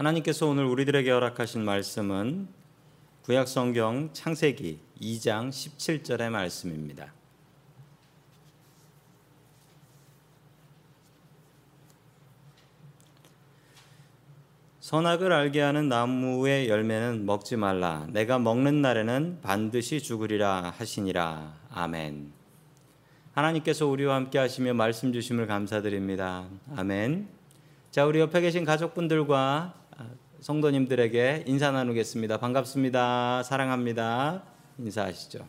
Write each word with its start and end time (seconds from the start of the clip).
하나님께서 0.00 0.46
오늘 0.46 0.64
우리들에게 0.64 1.10
허락하신 1.10 1.62
말씀은 1.62 2.48
구약 3.20 3.46
성경 3.46 4.08
창세기 4.14 4.78
2장 4.98 5.50
17절의 5.50 6.30
말씀입니다. 6.30 7.12
선악을 14.80 15.34
알게 15.34 15.60
하는 15.60 15.90
나무의 15.90 16.70
열매는 16.70 17.26
먹지 17.26 17.56
말라. 17.56 18.06
내가 18.08 18.38
먹는 18.38 18.80
날에는 18.80 19.40
반드시 19.42 20.00
죽으리라 20.00 20.72
하시니라. 20.78 21.58
아멘. 21.70 22.32
하나님께서 23.34 23.86
우리와 23.86 24.14
함께 24.14 24.38
하시며 24.38 24.72
말씀 24.72 25.12
주심을 25.12 25.46
감사드립니다. 25.46 26.46
아멘. 26.74 27.28
자, 27.90 28.06
우리 28.06 28.20
옆에 28.20 28.40
계신 28.40 28.64
가족분들과 28.64 29.79
성도님들에게 30.40 31.44
인사 31.46 31.70
나누겠습니다. 31.70 32.38
반갑습니다. 32.38 33.42
사랑합니다. 33.42 34.42
인사하시죠. 34.78 35.46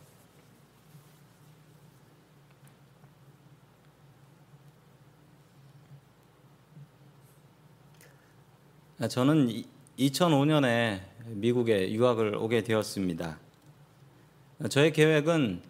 저는 9.08 9.64
2005년에 9.98 11.00
미국에 11.26 11.90
유학을 11.92 12.36
오게 12.36 12.62
되었습니다. 12.62 13.38
저의 14.68 14.92
계획은 14.92 15.62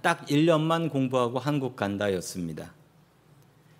딱 0.00 0.24
1년만 0.26 0.90
공부하고 0.90 1.40
한국 1.40 1.74
간다였습니다. 1.74 2.72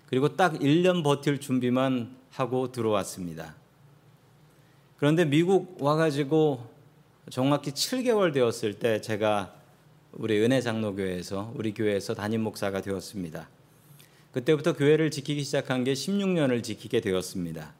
그리고 0.07 0.35
딱 0.35 0.53
1년 0.55 1.01
버틸 1.03 1.39
준비만 1.39 2.17
하고 2.31 2.71
들어왔습니다. 2.73 3.60
그런데 5.01 5.25
미국 5.25 5.81
와가지고 5.81 6.63
정확히 7.31 7.71
7개월 7.71 8.31
되었을 8.31 8.75
때 8.75 9.01
제가 9.01 9.51
우리 10.11 10.39
은혜 10.39 10.61
장로교회에서 10.61 11.53
우리 11.55 11.73
교회에서 11.73 12.13
담임 12.13 12.41
목사가 12.41 12.81
되었습니다. 12.81 13.49
그때부터 14.31 14.73
교회를 14.73 15.09
지키기 15.09 15.43
시작한 15.43 15.83
게 15.83 15.93
16년을 15.93 16.61
지키게 16.61 17.01
되었습니다. 17.01 17.73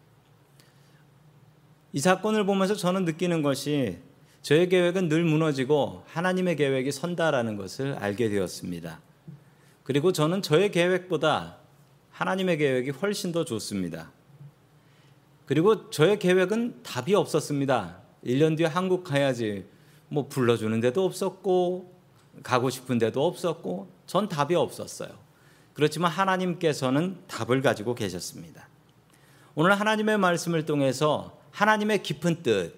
이 1.93 1.99
사건을 1.99 2.47
보면서 2.47 2.73
저는 2.73 3.05
느끼는 3.05 3.43
것이 3.43 3.99
저의 4.41 4.67
계획은 4.67 5.07
늘 5.07 5.23
무너지고 5.23 6.01
하나님의 6.07 6.55
계획이 6.55 6.91
선다라는 6.91 7.55
것을 7.55 7.93
알게 7.99 8.29
되었습니다. 8.29 8.99
그리고 9.83 10.11
저는 10.11 10.41
저의 10.41 10.71
계획보다 10.71 11.57
하나님의 12.09 12.57
계획이 12.57 12.89
훨씬 12.89 13.31
더 13.31 13.45
좋습니다. 13.45 14.11
그리고 15.51 15.89
저의 15.89 16.17
계획은 16.17 16.81
답이 16.81 17.13
없었습니다. 17.13 17.97
1년 18.23 18.55
뒤에 18.55 18.67
한국 18.67 19.03
가야지. 19.03 19.65
뭐 20.07 20.29
불러주는 20.29 20.79
데도 20.79 21.03
없었고, 21.03 21.93
가고 22.41 22.69
싶은 22.69 22.97
데도 22.97 23.25
없었고, 23.27 23.91
전 24.05 24.29
답이 24.29 24.55
없었어요. 24.55 25.09
그렇지만 25.73 26.09
하나님께서는 26.09 27.17
답을 27.27 27.61
가지고 27.61 27.95
계셨습니다. 27.95 28.69
오늘 29.53 29.77
하나님의 29.77 30.19
말씀을 30.19 30.65
통해서 30.65 31.37
하나님의 31.51 32.01
깊은 32.01 32.43
뜻, 32.43 32.73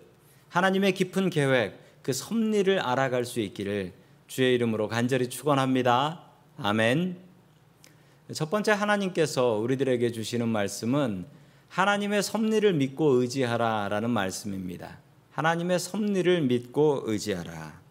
하나님의 0.50 0.96
깊은 0.96 1.30
계획, 1.30 1.80
그 2.02 2.12
섭리를 2.12 2.80
알아갈 2.80 3.24
수 3.24 3.40
있기를 3.40 3.94
주의 4.26 4.56
이름으로 4.56 4.88
간절히 4.88 5.30
축원합니다. 5.30 6.24
아멘. 6.58 7.20
첫 8.34 8.50
번째 8.50 8.72
하나님께서 8.72 9.58
우리들에게 9.58 10.12
주시는 10.12 10.50
말씀은 10.50 11.43
하나님의 11.74 12.22
섭리를 12.22 12.72
믿고 12.74 13.14
의지하라라는 13.14 14.12
말씀입니다. 14.12 15.00
하나님의 15.32 15.80
섭리를 15.80 16.42
믿고 16.42 17.02
의지하라. 17.06 17.82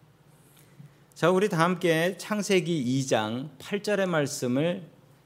자, 1.13 1.29
우리 1.29 1.49
다 1.49 1.59
함께 1.59 2.15
창세기 2.17 3.01
2장 3.01 3.49
8절의 3.59 4.05
말씀을 4.05 4.83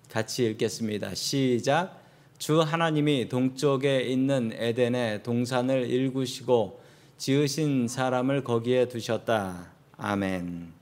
같이 0.09 0.47
읽겠습니다. 0.47 1.13
시작. 1.13 2.01
주 2.39 2.59
하나님이 2.59 3.29
동쪽에 3.29 3.99
있는 3.99 4.51
에덴의 4.55 5.21
동산을 5.21 5.87
일구시고 5.87 6.81
지으신 7.19 7.87
사람을 7.87 8.43
거기에 8.43 8.87
두셨다. 8.87 9.71
아멘. 9.97 10.73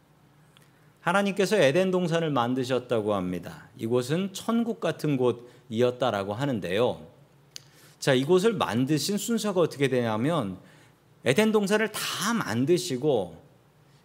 하나님께서 1.02 1.58
에덴 1.58 1.92
동산을 1.92 2.30
만드셨다고 2.30 3.16
합니다. 3.16 3.68
이곳은 3.78 4.30
천국 4.32 4.80
같은 4.80 5.18
곳이었다라고 5.18 6.34
하는데요. 6.34 7.15
자, 8.06 8.14
이곳을 8.14 8.54
만드신 8.54 9.18
순서가 9.18 9.62
어떻게 9.62 9.88
되냐면 9.88 10.60
에덴 11.26 11.52
동산을 11.52 11.92
다 11.92 12.36
만드시고 12.36 13.42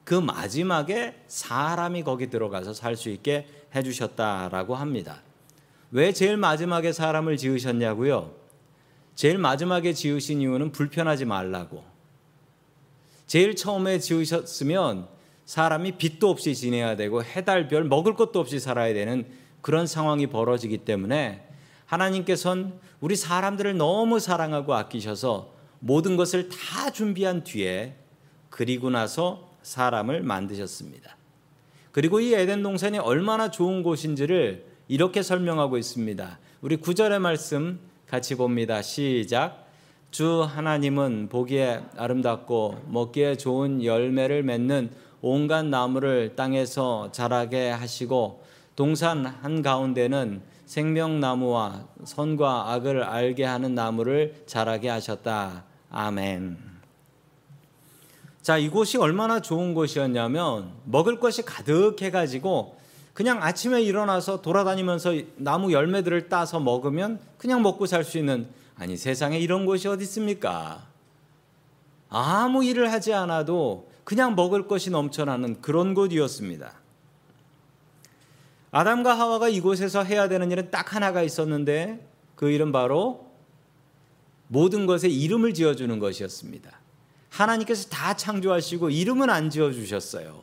그 0.04 0.14
마지막에 0.14 1.16
사람이 1.26 2.02
거기 2.04 2.30
들어가서 2.30 2.72
살 2.72 2.96
수 2.96 3.10
있게 3.10 3.46
해 3.76 3.82
주셨다라고 3.82 4.74
합니다. 4.74 5.20
왜 5.90 6.14
제일 6.14 6.38
마지막에 6.38 6.94
사람을 6.94 7.36
지으셨냐고요? 7.36 8.32
제일 9.16 9.36
마지막에 9.36 9.92
지으신 9.92 10.40
이유는 10.40 10.72
불편하지 10.72 11.26
말라고. 11.26 11.84
제일 13.26 13.54
처음에 13.54 13.98
지으셨으면 13.98 15.08
사람이 15.44 15.98
빚도 15.98 16.30
없이 16.30 16.54
지내야 16.54 16.96
되고 16.96 17.22
해달별 17.22 17.84
먹을 17.84 18.14
것도 18.14 18.40
없이 18.40 18.60
살아야 18.60 18.94
되는 18.94 19.26
그런 19.60 19.86
상황이 19.86 20.26
벌어지기 20.26 20.78
때문에 20.78 21.49
하나님께서는 21.90 22.72
우리 23.00 23.16
사람들을 23.16 23.76
너무 23.76 24.20
사랑하고 24.20 24.74
아끼셔서 24.74 25.52
모든 25.80 26.16
것을 26.16 26.48
다 26.48 26.90
준비한 26.90 27.42
뒤에 27.42 27.96
그리고 28.48 28.90
나서 28.90 29.48
사람을 29.62 30.22
만드셨습니다. 30.22 31.16
그리고 31.90 32.20
이 32.20 32.32
에덴 32.32 32.62
동산이 32.62 32.98
얼마나 32.98 33.50
좋은 33.50 33.82
곳인지를 33.82 34.64
이렇게 34.86 35.22
설명하고 35.22 35.78
있습니다. 35.78 36.38
우리 36.60 36.76
구절의 36.76 37.18
말씀 37.18 37.80
같이 38.06 38.36
봅니다. 38.36 38.82
시작. 38.82 39.66
주 40.12 40.42
하나님은 40.42 41.28
보기에 41.28 41.82
아름답고 41.96 42.84
먹기에 42.88 43.36
좋은 43.36 43.84
열매를 43.84 44.42
맺는 44.42 44.90
온갖 45.22 45.64
나무를 45.64 46.34
땅에서 46.36 47.10
자라게 47.12 47.70
하시고 47.70 48.44
동산 48.76 49.26
한 49.26 49.62
가운데는 49.62 50.42
생명나무와 50.70 51.84
선과 52.04 52.70
악을 52.70 53.02
알게 53.02 53.44
하는 53.44 53.74
나무를 53.74 54.44
자라게 54.46 54.88
하셨다. 54.88 55.64
아멘. 55.90 56.58
자, 58.40 58.56
이곳이 58.56 58.96
얼마나 58.96 59.40
좋은 59.40 59.74
곳이었냐면 59.74 60.70
먹을 60.84 61.18
것이 61.18 61.42
가득해 61.42 62.12
가지고 62.12 62.78
그냥 63.14 63.42
아침에 63.42 63.82
일어나서 63.82 64.42
돌아다니면서 64.42 65.14
나무 65.38 65.72
열매들을 65.72 66.28
따서 66.28 66.60
먹으면 66.60 67.18
그냥 67.36 67.62
먹고 67.62 67.86
살 67.86 68.04
수 68.04 68.18
있는 68.18 68.48
아니 68.76 68.96
세상에 68.96 69.40
이런 69.40 69.66
곳이 69.66 69.88
어디 69.88 70.04
있습니까? 70.04 70.86
아무 72.08 72.64
일을 72.64 72.92
하지 72.92 73.12
않아도 73.12 73.88
그냥 74.04 74.36
먹을 74.36 74.68
것이 74.68 74.90
넘쳐나는 74.90 75.62
그런 75.62 75.94
곳이었습니다. 75.94 76.79
아담과 78.70 79.18
하와가 79.18 79.48
이곳에서 79.48 80.04
해야 80.04 80.28
되는 80.28 80.50
일은 80.50 80.70
딱 80.70 80.94
하나가 80.94 81.22
있었는데 81.22 82.06
그 82.36 82.50
일은 82.50 82.72
바로 82.72 83.30
모든 84.48 84.86
것에 84.86 85.08
이름을 85.08 85.54
지어주는 85.54 85.98
것이었습니다. 85.98 86.70
하나님께서 87.30 87.88
다 87.88 88.14
창조하시고 88.14 88.90
이름은 88.90 89.30
안 89.30 89.50
지어주셨어요. 89.50 90.42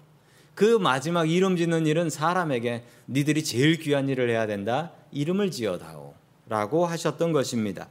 그 0.56 0.78
마지막 0.78 1.30
이름 1.30 1.56
짓는 1.56 1.86
일은 1.86 2.10
사람에게 2.10 2.84
니들이 3.08 3.44
제일 3.44 3.78
귀한 3.78 4.10
일을 4.10 4.30
해야 4.30 4.48
된다. 4.48 4.92
이름을 5.12 5.52
지어다오. 5.52 6.16
라고 6.50 6.86
하셨던 6.86 7.32
것입니다. 7.32 7.90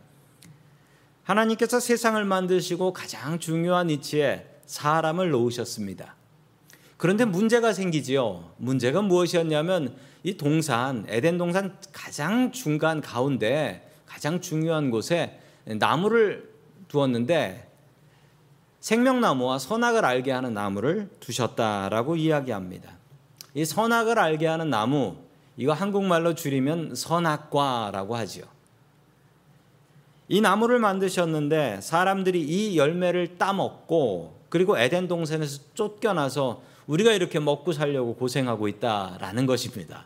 하나님께서 1.23 1.79
세상을 1.79 2.25
만드시고 2.25 2.93
가장 2.93 3.39
중요한 3.39 3.89
위치에 3.91 4.47
사람을 4.67 5.31
놓으셨습니다. 5.31 6.16
그런데 6.97 7.25
문제가 7.25 7.73
생기지요. 7.73 8.53
문제가 8.57 9.03
무엇이었냐면 9.03 9.97
이 10.23 10.37
동산 10.37 11.05
에덴 11.09 11.39
동산 11.39 11.77
가장 11.93 12.53
중간 12.53 13.01
가운데 13.01 13.91
가장 14.07 14.41
중요한 14.41 14.91
곳에 14.91 15.39
나무를 15.65 16.53
두었는데 16.89 17.71
생명나무와 18.81 19.59
선악을 19.59 20.05
알게 20.05 20.31
하는 20.31 20.55
나무를 20.55 21.11
두셨다라고 21.21 22.17
이야기합니다. 22.17 22.97
이 23.55 23.65
선악을 23.65 24.19
알게 24.19 24.47
하는 24.47 24.71
나무 24.71 25.17
이거 25.57 25.73
한국말로 25.73 26.35
줄이면 26.35 26.95
선악과라고 26.95 28.17
하지요. 28.17 28.45
이 30.29 30.41
나무를 30.41 30.79
만드셨는데 30.79 31.81
사람들이 31.83 32.41
이 32.43 32.79
열매를 32.79 33.39
따먹고 33.39 34.41
그리고 34.49 34.79
에덴 34.79 35.09
동산에서 35.09 35.61
쫓겨나서 35.75 36.63
우리가 36.87 37.13
이렇게 37.13 37.39
먹고 37.39 37.73
살려고 37.73 38.15
고생하고 38.15 38.69
있다라는 38.69 39.47
것입니다. 39.47 40.05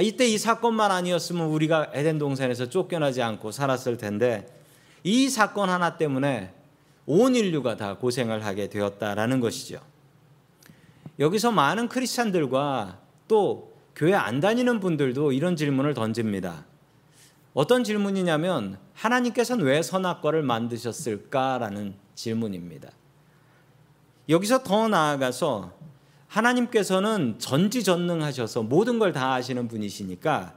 이때 0.00 0.26
이 0.26 0.36
사건만 0.36 0.90
아니었으면 0.90 1.46
우리가 1.46 1.90
에덴 1.94 2.18
동산에서 2.18 2.68
쫓겨나지 2.68 3.22
않고 3.22 3.50
살았을 3.50 3.96
텐데 3.96 4.46
이 5.04 5.30
사건 5.30 5.70
하나 5.70 5.96
때문에 5.96 6.52
온 7.06 7.34
인류가 7.34 7.76
다 7.76 7.96
고생을 7.96 8.44
하게 8.44 8.68
되었다라는 8.68 9.40
것이죠. 9.40 9.80
여기서 11.18 11.50
많은 11.50 11.88
크리스찬들과 11.88 12.98
또 13.28 13.72
교회 13.94 14.12
안 14.12 14.40
다니는 14.40 14.80
분들도 14.80 15.32
이런 15.32 15.56
질문을 15.56 15.94
던집니다. 15.94 16.66
어떤 17.54 17.84
질문이냐면 17.84 18.78
하나님께서는 18.92 19.64
왜 19.64 19.80
선악과를 19.80 20.42
만드셨을까라는 20.42 21.94
질문입니다. 22.14 22.90
여기서 24.28 24.62
더 24.62 24.88
나아가서 24.88 25.72
하나님께서는 26.28 27.38
전지전능하셔서 27.38 28.62
모든 28.64 28.98
걸 28.98 29.12
다 29.12 29.34
아시는 29.34 29.68
분이시니까 29.68 30.54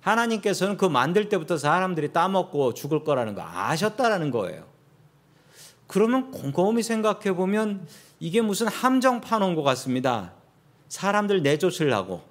하나님께서는 0.00 0.76
그 0.76 0.84
만들 0.84 1.28
때부터 1.28 1.56
사람들이 1.56 2.12
따먹고 2.12 2.74
죽을 2.74 3.04
거라는 3.04 3.34
거 3.34 3.42
아셨다라는 3.42 4.30
거예요. 4.30 4.64
그러면 5.86 6.30
곰곰이 6.30 6.82
생각해 6.82 7.34
보면 7.34 7.86
이게 8.20 8.40
무슨 8.42 8.68
함정 8.68 9.20
파놓은 9.20 9.54
것 9.54 9.62
같습니다. 9.62 10.32
사람들 10.88 11.42
내쫓으려고. 11.42 12.22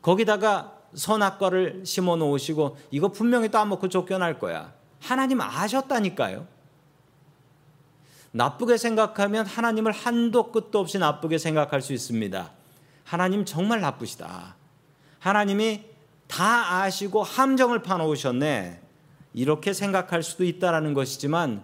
거기다가 0.00 0.76
선악과를 0.94 1.82
심어 1.84 2.16
놓으시고 2.16 2.76
이거 2.90 3.08
분명히 3.08 3.50
따먹고 3.50 3.88
쫓겨날 3.88 4.38
거야. 4.38 4.72
하나님 5.00 5.40
아셨다니까요. 5.40 6.46
나쁘게 8.32 8.76
생각하면 8.76 9.46
하나님을 9.46 9.92
한도 9.92 10.52
끝도 10.52 10.78
없이 10.78 10.98
나쁘게 10.98 11.38
생각할 11.38 11.82
수 11.82 11.92
있습니다. 11.92 12.52
하나님 13.04 13.44
정말 13.44 13.80
나쁘시다. 13.80 14.56
하나님이 15.18 15.84
다 16.28 16.82
아시고 16.82 17.22
함정을 17.22 17.82
파놓으셨네. 17.82 18.80
이렇게 19.34 19.72
생각할 19.72 20.22
수도 20.22 20.44
있다라는 20.44 20.94
것이지만 20.94 21.62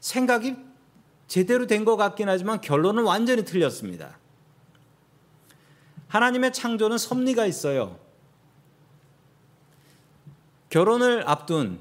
생각이 0.00 0.56
제대로 1.28 1.66
된 1.66 1.84
것 1.84 1.96
같긴 1.96 2.28
하지만 2.28 2.60
결론은 2.60 3.04
완전히 3.04 3.44
틀렸습니다. 3.44 4.18
하나님의 6.08 6.52
창조는 6.52 6.98
섭리가 6.98 7.46
있어요. 7.46 7.98
결혼을 10.70 11.22
앞둔 11.28 11.80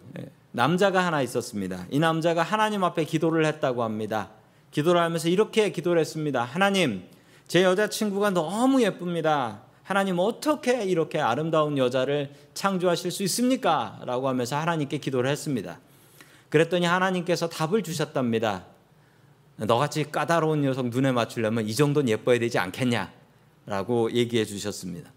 남자가 0.53 1.03
하나 1.05 1.21
있었습니다. 1.23 1.87
이 1.89 1.99
남자가 1.99 2.43
하나님 2.43 2.83
앞에 2.83 3.05
기도를 3.05 3.45
했다고 3.45 3.83
합니다. 3.83 4.29
기도를 4.71 5.01
하면서 5.01 5.27
이렇게 5.27 5.71
기도를 5.71 5.99
했습니다. 5.99 6.43
하나님, 6.43 7.03
제 7.47 7.63
여자친구가 7.63 8.29
너무 8.29 8.81
예쁩니다. 8.83 9.61
하나님 9.81 10.19
어떻게 10.19 10.83
이렇게 10.83 11.19
아름다운 11.19 11.77
여자를 11.77 12.33
창조하실 12.53 13.11
수 13.11 13.23
있습니까? 13.23 13.99
라고 14.05 14.29
하면서 14.29 14.55
하나님께 14.55 14.99
기도를 14.99 15.29
했습니다. 15.29 15.79
그랬더니 16.49 16.85
하나님께서 16.85 17.49
답을 17.49 17.81
주셨답니다. 17.81 18.65
너같이 19.57 20.11
까다로운 20.11 20.61
녀석 20.61 20.87
눈에 20.89 21.11
맞추려면 21.11 21.67
이 21.67 21.73
정도는 21.73 22.09
예뻐야 22.09 22.37
되지 22.37 22.59
않겠냐? 22.59 23.11
라고 23.65 24.11
얘기해 24.11 24.45
주셨습니다. 24.45 25.11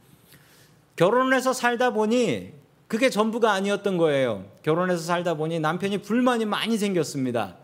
결혼을 0.96 1.36
해서 1.36 1.52
살다 1.52 1.90
보니 1.90 2.52
그게 2.88 3.10
전부가 3.10 3.52
아니었던 3.52 3.96
거예요. 3.96 4.44
결혼해서 4.62 5.02
살다 5.02 5.34
보니 5.34 5.58
남편이 5.60 6.02
불만이 6.02 6.44
많이 6.44 6.78
생겼습니다. 6.78 7.56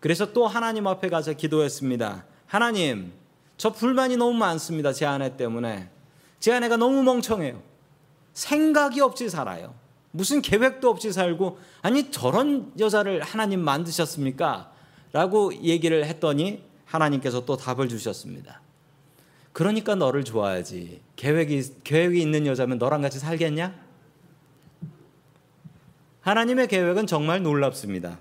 그래서 0.00 0.32
또 0.32 0.46
하나님 0.46 0.86
앞에 0.86 1.08
가서 1.08 1.32
기도했습니다. 1.32 2.24
하나님, 2.46 3.12
저 3.56 3.72
불만이 3.72 4.16
너무 4.16 4.36
많습니다. 4.36 4.92
제 4.92 5.06
아내 5.06 5.36
때문에. 5.36 5.88
제 6.40 6.52
아내가 6.52 6.76
너무 6.76 7.02
멍청해요. 7.02 7.62
생각이 8.32 9.00
없이 9.00 9.30
살아요. 9.30 9.74
무슨 10.10 10.42
계획도 10.42 10.90
없이 10.90 11.12
살고, 11.12 11.58
아니, 11.82 12.10
저런 12.10 12.72
여자를 12.78 13.22
하나님 13.22 13.60
만드셨습니까? 13.60 14.72
라고 15.12 15.54
얘기를 15.54 16.04
했더니 16.04 16.62
하나님께서 16.84 17.44
또 17.44 17.56
답을 17.56 17.88
주셨습니다. 17.88 18.60
그러니까 19.52 19.94
너를 19.94 20.24
좋아하지. 20.24 21.00
계획이, 21.16 21.62
계획이 21.84 22.20
있는 22.20 22.46
여자면 22.46 22.78
너랑 22.78 23.02
같이 23.02 23.18
살겠냐? 23.20 23.83
하나님의 26.24 26.68
계획은 26.68 27.06
정말 27.06 27.42
놀랍습니다. 27.42 28.18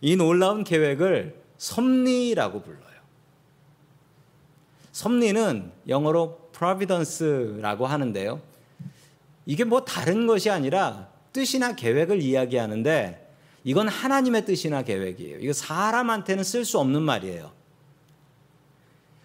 이 0.00 0.14
놀라운 0.14 0.62
계획을 0.62 1.34
섭리라고 1.58 2.62
불러요. 2.62 2.82
섭리는 4.92 5.72
영어로 5.88 6.50
providence라고 6.56 7.86
하는데요. 7.86 8.40
이게 9.46 9.64
뭐 9.64 9.84
다른 9.84 10.28
것이 10.28 10.48
아니라 10.48 11.08
뜻이나 11.32 11.74
계획을 11.74 12.22
이야기하는데 12.22 13.34
이건 13.64 13.88
하나님의 13.88 14.44
뜻이나 14.44 14.82
계획이에요. 14.82 15.38
이거 15.40 15.52
사람한테는 15.52 16.44
쓸 16.44 16.64
수 16.64 16.78
없는 16.78 17.02
말이에요. 17.02 17.50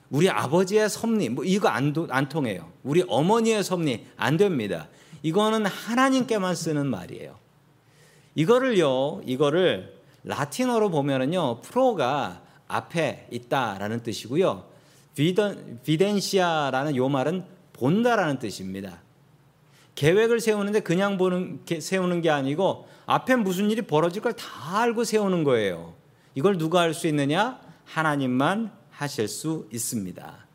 우리 0.09 0.29
아버지의 0.29 0.89
섭리, 0.89 1.29
뭐 1.29 1.44
이거 1.44 1.68
안, 1.68 1.94
안 2.09 2.27
통해요. 2.27 2.71
우리 2.81 3.03
어머니의 3.07 3.63
섭리 3.63 4.07
안 4.15 4.38
됩니다. 4.38 4.88
이거는 5.21 5.68
하나님께만 5.68 6.56
쓰는 6.56 6.88
말이에요. 6.88 7.47
이거를요, 8.38 9.22
이거를 9.25 9.98
라틴어로 10.24 10.92
보면은요, 10.92 11.62
프로가 11.62 12.44
앞에 12.68 13.28
있다라는 13.31 14.04
뜻이고요. 14.04 14.63
비던, 15.16 15.80
비덴시아라는 15.84 16.95
요 16.98 17.10
말은 17.10 17.44
본다라는 17.74 18.38
뜻입니다. 18.38 19.01
계획을 19.95 20.39
세우는데 20.39 20.81
그냥 20.81 21.18
보는, 21.18 21.62
세우는 21.80 22.22
게 22.22 22.30
아니고 22.30 22.88
앞에 23.07 23.36
무슨 23.38 23.72
일이 23.72 23.81
벌어질 23.81 24.22
걸 24.22 24.34
다 24.34 24.81
알고 24.81 25.04
세우는 25.04 25.44
거예요. 25.44 25.95
이걸 26.36 26.60
누가 26.60 26.81
할 26.81 26.94
수 26.94 27.07
있느냐? 27.07 27.60
하나님만 27.86 28.72
하실 28.92 29.28
수 29.28 29.68
있습니다. 29.74 30.45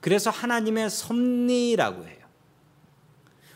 그래서 0.00 0.30
하나님의 0.30 0.90
섭리라고 0.90 2.04
해요. 2.06 2.18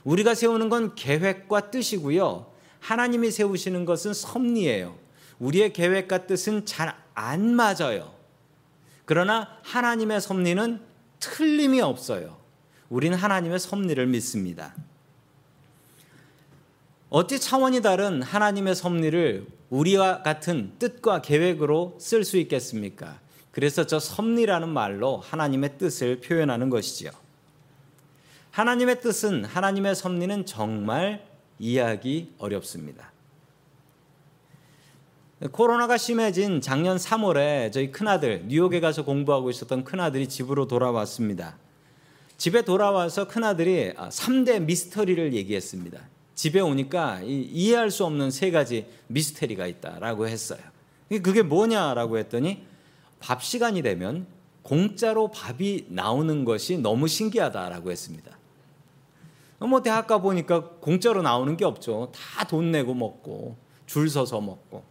우리가 0.02 0.34
세우는 0.34 0.68
건 0.70 0.96
계획과 0.96 1.70
뜻이고요. 1.70 2.55
하나님이 2.86 3.30
세우시는 3.30 3.84
것은 3.84 4.14
섭리예요. 4.14 4.96
우리의 5.38 5.72
계획과 5.72 6.26
뜻은 6.26 6.66
잘 6.66 7.06
안 7.16 7.54
맞아요. 7.54 8.14
그러나 9.06 9.48
하나님의 9.62 10.20
섭리는 10.20 10.80
틀림이 11.18 11.80
없어요. 11.80 12.36
우리는 12.90 13.16
하나님의 13.16 13.58
섭리를 13.58 14.06
믿습니다. 14.06 14.74
어찌 17.08 17.40
차원이 17.40 17.80
다른 17.80 18.22
하나님의 18.22 18.74
섭리를 18.74 19.46
우리와 19.70 20.22
같은 20.22 20.72
뜻과 20.78 21.22
계획으로 21.22 21.96
쓸 21.98 22.24
수 22.24 22.36
있겠습니까? 22.36 23.18
그래서 23.50 23.86
저 23.86 23.98
섭리라는 23.98 24.68
말로 24.68 25.16
하나님의 25.16 25.78
뜻을 25.78 26.20
표현하는 26.20 26.68
것이죠. 26.68 27.10
하나님의 28.50 29.00
뜻은 29.00 29.44
하나님의 29.46 29.94
섭리는 29.94 30.44
정말 30.44 31.26
이해하기 31.58 32.34
어렵습니다. 32.38 33.12
코로나가 35.52 35.98
심해진 35.98 36.60
작년 36.60 36.96
3월에 36.96 37.70
저희 37.70 37.92
큰아들 37.92 38.44
뉴욕에 38.46 38.80
가서 38.80 39.04
공부하고 39.04 39.50
있었던 39.50 39.84
큰아들이 39.84 40.28
집으로 40.28 40.66
돌아왔습니다. 40.66 41.58
집에 42.38 42.62
돌아와서 42.62 43.28
큰아들이 43.28 43.92
3대 43.94 44.62
미스터리를 44.62 45.34
얘기했습니다. 45.34 46.00
집에 46.34 46.60
오니까 46.60 47.20
이해할 47.22 47.90
수 47.90 48.04
없는 48.04 48.30
세 48.30 48.50
가지 48.50 48.86
미스터리가 49.08 49.66
있다라고 49.66 50.26
했어요. 50.28 50.60
그게 51.08 51.42
뭐냐라고 51.42 52.18
했더니 52.18 52.64
밥 53.20 53.42
시간이 53.42 53.82
되면 53.82 54.26
공짜로 54.62 55.30
밥이 55.30 55.86
나오는 55.88 56.44
것이 56.44 56.78
너무 56.78 57.08
신기하다라고 57.08 57.90
했습니다. 57.90 58.36
뭐 59.58 59.82
대학 59.82 60.06
가 60.06 60.18
보니까 60.18 60.70
공짜로 60.80 61.22
나오는 61.22 61.56
게 61.56 61.64
없죠. 61.64 62.12
다 62.12 62.44
돈 62.44 62.70
내고 62.70 62.94
먹고 62.94 63.56
줄 63.86 64.08
서서 64.10 64.40
먹고. 64.40 64.84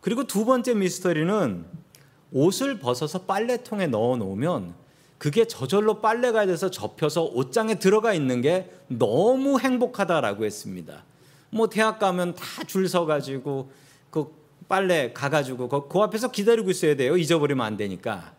그리고 0.00 0.24
두 0.24 0.44
번째 0.44 0.74
미스터리는 0.74 1.64
옷을 2.32 2.78
벗어서 2.78 3.22
빨래통에 3.22 3.86
넣어 3.86 4.16
놓으면 4.16 4.74
그게 5.18 5.46
저절로 5.46 6.00
빨래가 6.00 6.44
돼서 6.44 6.70
접혀서 6.70 7.22
옷장에 7.24 7.76
들어가 7.76 8.12
있는 8.12 8.40
게 8.42 8.70
너무 8.88 9.58
행복하다라고 9.60 10.44
했습니다. 10.44 11.04
뭐 11.50 11.68
대학 11.68 11.98
가면 11.98 12.34
다 12.34 12.64
줄 12.64 12.88
서 12.88 13.06
가지고 13.06 13.70
그 14.10 14.26
빨래 14.68 15.12
가 15.12 15.28
가지고 15.30 15.68
그, 15.68 15.88
그 15.88 15.98
앞에서 16.00 16.30
기다리고 16.32 16.70
있어야 16.70 16.96
돼요. 16.96 17.16
잊어버리면 17.16 17.64
안 17.64 17.76
되니까. 17.76 18.34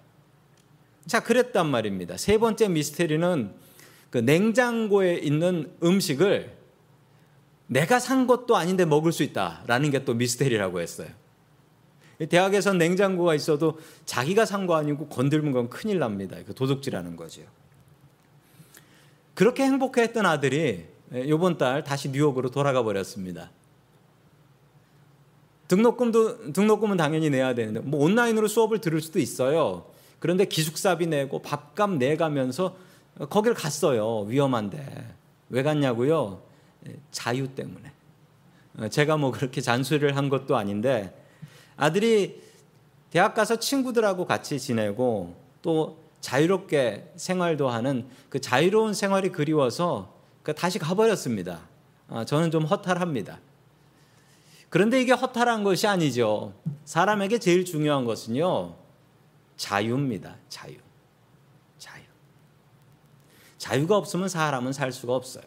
자, 1.07 1.21
그랬단 1.23 1.67
말입니다. 1.67 2.17
세 2.17 2.37
번째 2.37 2.67
미스테리는 2.67 3.53
그 4.15 4.19
냉장고에 4.19 5.15
있는 5.15 5.69
음식을 5.83 6.49
내가 7.67 7.99
산 7.99 8.27
것도 8.27 8.55
아닌데 8.55 8.85
먹을 8.85 9.11
수 9.11 9.23
있다라는 9.23 9.91
게 9.91 10.05
또 10.05 10.13
미스테리라고 10.13 10.79
했어요. 10.79 11.09
대학에서 12.29 12.71
냉장고가 12.71 13.35
있어도 13.35 13.77
자기가 14.05 14.45
산 14.45 14.67
거 14.67 14.75
아니고 14.75 15.07
건들면 15.07 15.51
건 15.51 15.69
큰일 15.69 15.99
납니다. 15.99 16.37
도둑질하는 16.55 17.17
거죠. 17.17 17.41
그렇게 19.33 19.65
행복했던 19.65 20.25
아들이 20.25 20.85
이번 21.11 21.57
달 21.57 21.83
다시 21.83 22.07
뉴욕으로 22.07 22.51
돌아가 22.51 22.83
버렸습니다. 22.83 23.51
등록금도 25.67 26.53
등록금은 26.53 26.95
당연히 26.95 27.29
내야 27.29 27.53
되는데 27.53 27.81
뭐 27.81 28.05
온라인으로 28.05 28.47
수업을 28.47 28.79
들을 28.79 29.01
수도 29.01 29.19
있어요. 29.19 29.87
그런데 30.19 30.45
기숙사비 30.45 31.07
내고 31.07 31.41
밥값 31.41 31.97
내가면서 31.97 32.77
거기를 33.19 33.55
갔어요. 33.55 34.21
위험한데 34.21 35.15
왜 35.49 35.63
갔냐고요? 35.63 36.41
자유 37.11 37.47
때문에. 37.47 37.91
제가 38.89 39.17
뭐 39.17 39.31
그렇게 39.31 39.61
잔소리를 39.61 40.15
한 40.17 40.29
것도 40.29 40.57
아닌데 40.57 41.15
아들이 41.77 42.41
대학 43.09 43.33
가서 43.33 43.57
친구들하고 43.57 44.25
같이 44.25 44.59
지내고 44.59 45.35
또 45.61 45.97
자유롭게 46.19 47.13
생활도 47.15 47.69
하는 47.69 48.09
그 48.29 48.41
자유로운 48.41 48.93
생활이 48.93 49.31
그리워서 49.31 50.13
그 50.43 50.53
다시 50.53 50.79
가버렸습니다. 50.79 51.61
아, 52.09 52.25
저는 52.25 52.51
좀 52.51 52.65
허탈합니다. 52.65 53.39
그런데 54.69 54.99
이게 54.99 55.13
허탈한 55.13 55.63
것이 55.63 55.87
아니죠. 55.87 56.53
사람에게 56.83 57.39
제일 57.39 57.63
중요한 57.63 58.05
것은요, 58.05 58.75
자유입니다. 59.55 60.35
자유. 60.49 60.73
자유. 60.73 60.84
자유가 63.65 63.97
없으면 63.97 64.29
사람은 64.29 64.73
살 64.73 64.91
수가 64.91 65.15
없어요. 65.15 65.43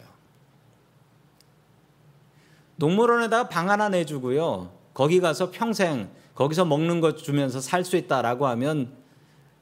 동물원에다가 2.81 3.49
방 3.49 3.71
하나 3.71 3.89
내주고요. 3.89 4.73
거기 4.93 5.21
가서 5.21 5.53
평생 5.53 6.11
거기서 6.35 6.65
먹는 6.65 7.01
것 7.01 7.19
주면서 7.19 7.61
살 7.61 7.85
수 7.85 7.97
있다라고 7.97 8.49
하면 8.49 8.93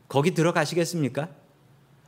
거기 0.09 0.33
들어가시겠습니까? 0.33 1.29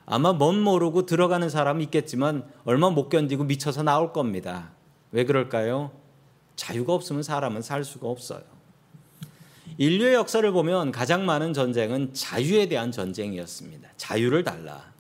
아마 0.07 0.33
뭔 0.33 0.59
모르고 0.59 1.05
들어가는 1.05 1.51
사람은 1.51 1.83
있겠지만 1.83 2.51
얼마 2.65 2.89
못 2.89 3.11
견디고 3.11 3.45
미쳐서 3.45 3.83
나올 3.83 4.15
겁니다. 4.15 4.71
왜 5.13 5.27
그럴까요? 5.27 5.91
자유가 6.57 6.95
없으면 6.95 7.23
사람은 7.23 7.61
살 7.61 7.85
수가 7.85 8.09
없어요. 8.09 8.41
인류의 9.77 10.15
역사를 10.15 10.51
보면 10.51 10.93
가장 10.93 11.27
많은 11.27 11.53
전쟁은 11.53 12.15
자유에 12.15 12.69
대한 12.71 12.91
전쟁이었습니다. 12.91 13.91
자유를 13.99 14.45
달라. 14.45 14.98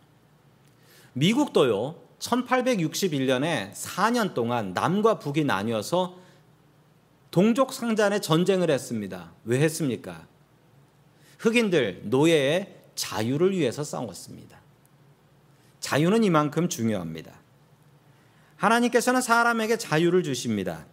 미국도요, 1.18 1.96
1861년에 2.18 3.72
4년 3.72 4.34
동안 4.34 4.72
남과 4.72 5.18
북이 5.18 5.44
나뉘어서 5.44 6.16
동족 7.30 7.72
상잔의 7.72 8.22
전쟁을 8.22 8.70
했습니다. 8.70 9.32
왜 9.44 9.60
했습니까? 9.60 10.26
흑인들, 11.38 12.02
노예의 12.04 12.74
자유를 12.94 13.52
위해서 13.52 13.84
싸웠습니다. 13.84 14.58
자유는 15.80 16.24
이만큼 16.24 16.68
중요합니다. 16.68 17.32
하나님께서는 18.56 19.20
사람에게 19.20 19.76
자유를 19.76 20.22
주십니다. 20.24 20.86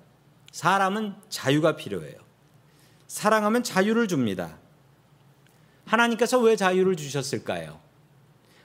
사람은 0.51 1.15
자유가 1.29 1.75
필요해요. 1.75 2.15
사랑하면 3.07 3.63
자유를 3.63 4.07
줍니다. 4.07 4.57
하나님께서 5.85 6.39
왜 6.39 6.55
자유를 6.55 6.95
주셨을까요? 6.95 7.84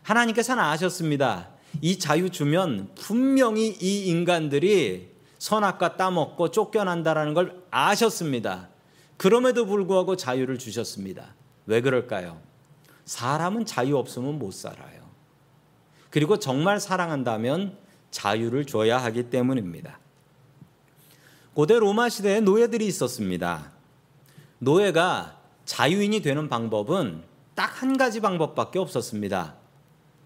하나님께서는 0.02 0.62
아셨습니다. 0.62 1.50
이 1.80 1.98
자유 1.98 2.30
주면 2.30 2.90
분명히 2.96 3.68
이 3.80 4.06
인간들이 4.06 5.10
선악과 5.38 5.96
따먹고 5.96 6.50
쫓겨난다라는 6.50 7.34
걸 7.34 7.62
아셨습니다. 7.70 8.68
그럼에도 9.16 9.66
불구하고 9.66 10.16
자유를 10.16 10.58
주셨습니다. 10.58 11.34
왜 11.66 11.80
그럴까요? 11.80 12.40
사람은 13.04 13.66
자유 13.66 13.96
없으면 13.96 14.38
못 14.38 14.52
살아요. 14.52 15.00
그리고 16.10 16.38
정말 16.38 16.80
사랑한다면 16.80 17.76
자유를 18.10 18.66
줘야 18.66 18.98
하기 18.98 19.30
때문입니다. 19.30 19.98
고대 21.54 21.78
로마 21.78 22.08
시대에 22.08 22.40
노예들이 22.40 22.86
있었습니다. 22.86 23.72
노예가 24.58 25.38
자유인이 25.64 26.20
되는 26.22 26.48
방법은 26.48 27.22
딱 27.54 27.82
한 27.82 27.96
가지 27.96 28.20
방법밖에 28.20 28.78
없었습니다. 28.78 29.54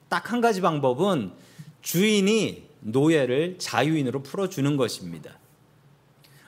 딱 0.09 0.33
한 0.33 0.41
가지 0.41 0.61
방법은 0.61 1.33
주인이 1.83 2.65
노예를 2.81 3.57
자유인으로 3.59 4.23
풀어주는 4.23 4.77
것입니다. 4.77 5.39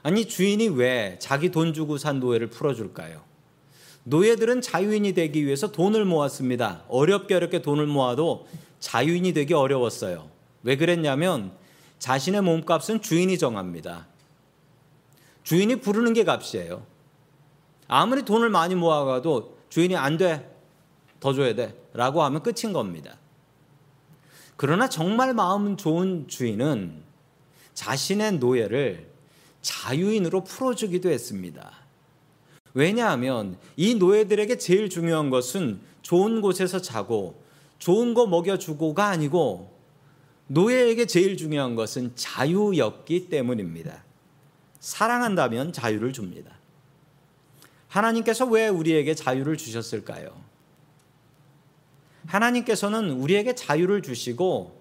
아니, 0.03 0.27
주인이 0.27 0.69
왜 0.69 1.19
자기 1.19 1.51
돈 1.51 1.75
주고 1.75 1.99
산 1.99 2.21
노예를 2.21 2.49
풀어줄까요? 2.49 3.23
노예들은 4.05 4.61
자유인이 4.61 5.15
되기 5.15 5.45
위해서 5.45 5.73
돈을 5.73 6.05
모았습니다. 6.05 6.85
어렵게 6.89 7.35
어렵게 7.35 7.63
돈을 7.63 7.87
모아도 7.87 8.47
자유인이 8.79 9.33
되기 9.33 9.53
어려웠어요. 9.53 10.31
왜 10.63 10.77
그랬냐면 10.77 11.53
자신의 11.99 12.43
몸값은 12.43 13.03
주인이 13.03 13.37
정합니다. 13.37 14.07
주인이 15.43 15.81
부르는 15.81 16.13
게 16.13 16.25
값이에요. 16.25 16.85
아무리 17.89 18.25
돈을 18.25 18.49
많이 18.49 18.75
모아가도 18.75 19.57
주인이 19.71 19.97
안 19.97 20.17
돼. 20.17 20.55
더 21.19 21.33
줘야 21.33 21.55
돼. 21.55 21.75
라고 21.93 22.23
하면 22.23 22.43
끝인 22.43 22.73
겁니다. 22.73 23.17
그러나 24.57 24.89
정말 24.89 25.35
마음 25.35 25.77
좋은 25.77 26.29
주인은 26.29 27.03
자신의 27.75 28.39
노예를 28.39 29.07
자유인으로 29.61 30.45
풀어주기도 30.45 31.11
했습니다. 31.11 31.73
왜냐하면 32.73 33.59
이 33.77 33.95
노예들에게 33.95 34.59
제일 34.59 34.89
중요한 34.89 35.31
것은 35.31 35.81
좋은 36.03 36.41
곳에서 36.41 36.81
자고 36.81 37.43
좋은 37.79 38.15
거 38.15 38.27
먹여주고가 38.27 39.07
아니고 39.07 39.75
노예에게 40.49 41.07
제일 41.07 41.37
중요한 41.37 41.75
것은 41.75 42.13
자유였기 42.15 43.29
때문입니다. 43.29 44.05
사랑한다면 44.79 45.73
자유를 45.73 46.13
줍니다. 46.13 46.53
하나님께서 47.89 48.47
왜 48.47 48.69
우리에게 48.69 49.15
자유를 49.15 49.57
주셨을까요? 49.57 50.46
하나님께서는 52.27 53.11
우리에게 53.11 53.55
자유를 53.55 54.03
주시고 54.03 54.81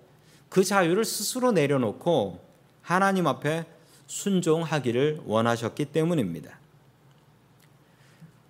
그 0.50 0.64
자유를 0.64 1.06
스스로 1.06 1.52
내려놓고 1.52 2.44
하나님 2.82 3.28
앞에 3.28 3.66
순종하기를 4.08 5.22
원하셨기 5.26 5.86
때문입니다. 5.86 6.60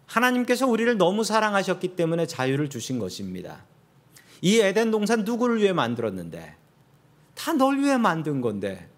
하나님께서 0.06 0.68
우리를 0.68 0.98
너무 0.98 1.24
사랑하셨기 1.24 1.96
때문에 1.96 2.26
자유를 2.28 2.70
주신 2.70 3.00
것입니다. 3.00 3.64
이 4.42 4.60
에덴 4.60 4.92
동산 4.92 5.24
누구를 5.24 5.62
위해 5.62 5.74
만들었는데 5.74 6.56
다 7.36 7.54
널 7.54 7.80
위해 7.80 7.98
만든 7.98 8.42
건데 8.42 8.90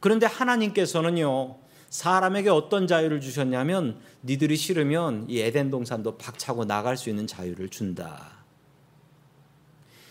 그런데 0.00 0.26
하나님께서는요 0.26 1.56
사람에게 1.90 2.50
어떤 2.50 2.86
자유를 2.86 3.20
주셨냐면 3.20 4.00
니들이 4.24 4.56
싫으면 4.56 5.26
이 5.28 5.40
에덴 5.40 5.70
동산도 5.70 6.18
박차고 6.18 6.64
나갈 6.64 6.96
수 6.96 7.10
있는 7.10 7.26
자유를 7.26 7.68
준다. 7.68 8.39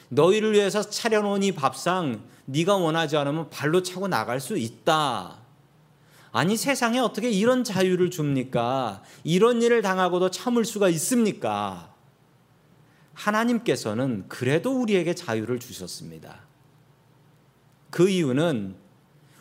너희를 0.10 0.54
위해서 0.54 0.82
차려놓은 0.82 1.44
이 1.44 1.52
밥상 1.52 2.22
네가 2.46 2.76
원하지 2.76 3.16
않으면 3.18 3.50
발로 3.50 3.84
차고 3.84 4.08
나갈 4.08 4.40
수 4.40 4.58
있다. 4.58 5.38
아니 6.32 6.58
세상에 6.58 7.00
어떻게 7.00 7.30
이런 7.30 7.64
자유를 7.64 8.12
줍니까? 8.12 9.04
이런 9.24 9.62
일을 9.62 9.82
당하고도 9.82 10.32
참을 10.32 10.66
수가 10.66 10.90
있습니까? 10.90 11.94
하나님께서는 13.14 14.26
그래도 14.28 14.80
우리에게 14.80 15.14
자유를 15.14 15.60
주셨습니다. 15.60 16.42
그 17.90 18.10
이유는 18.10 18.76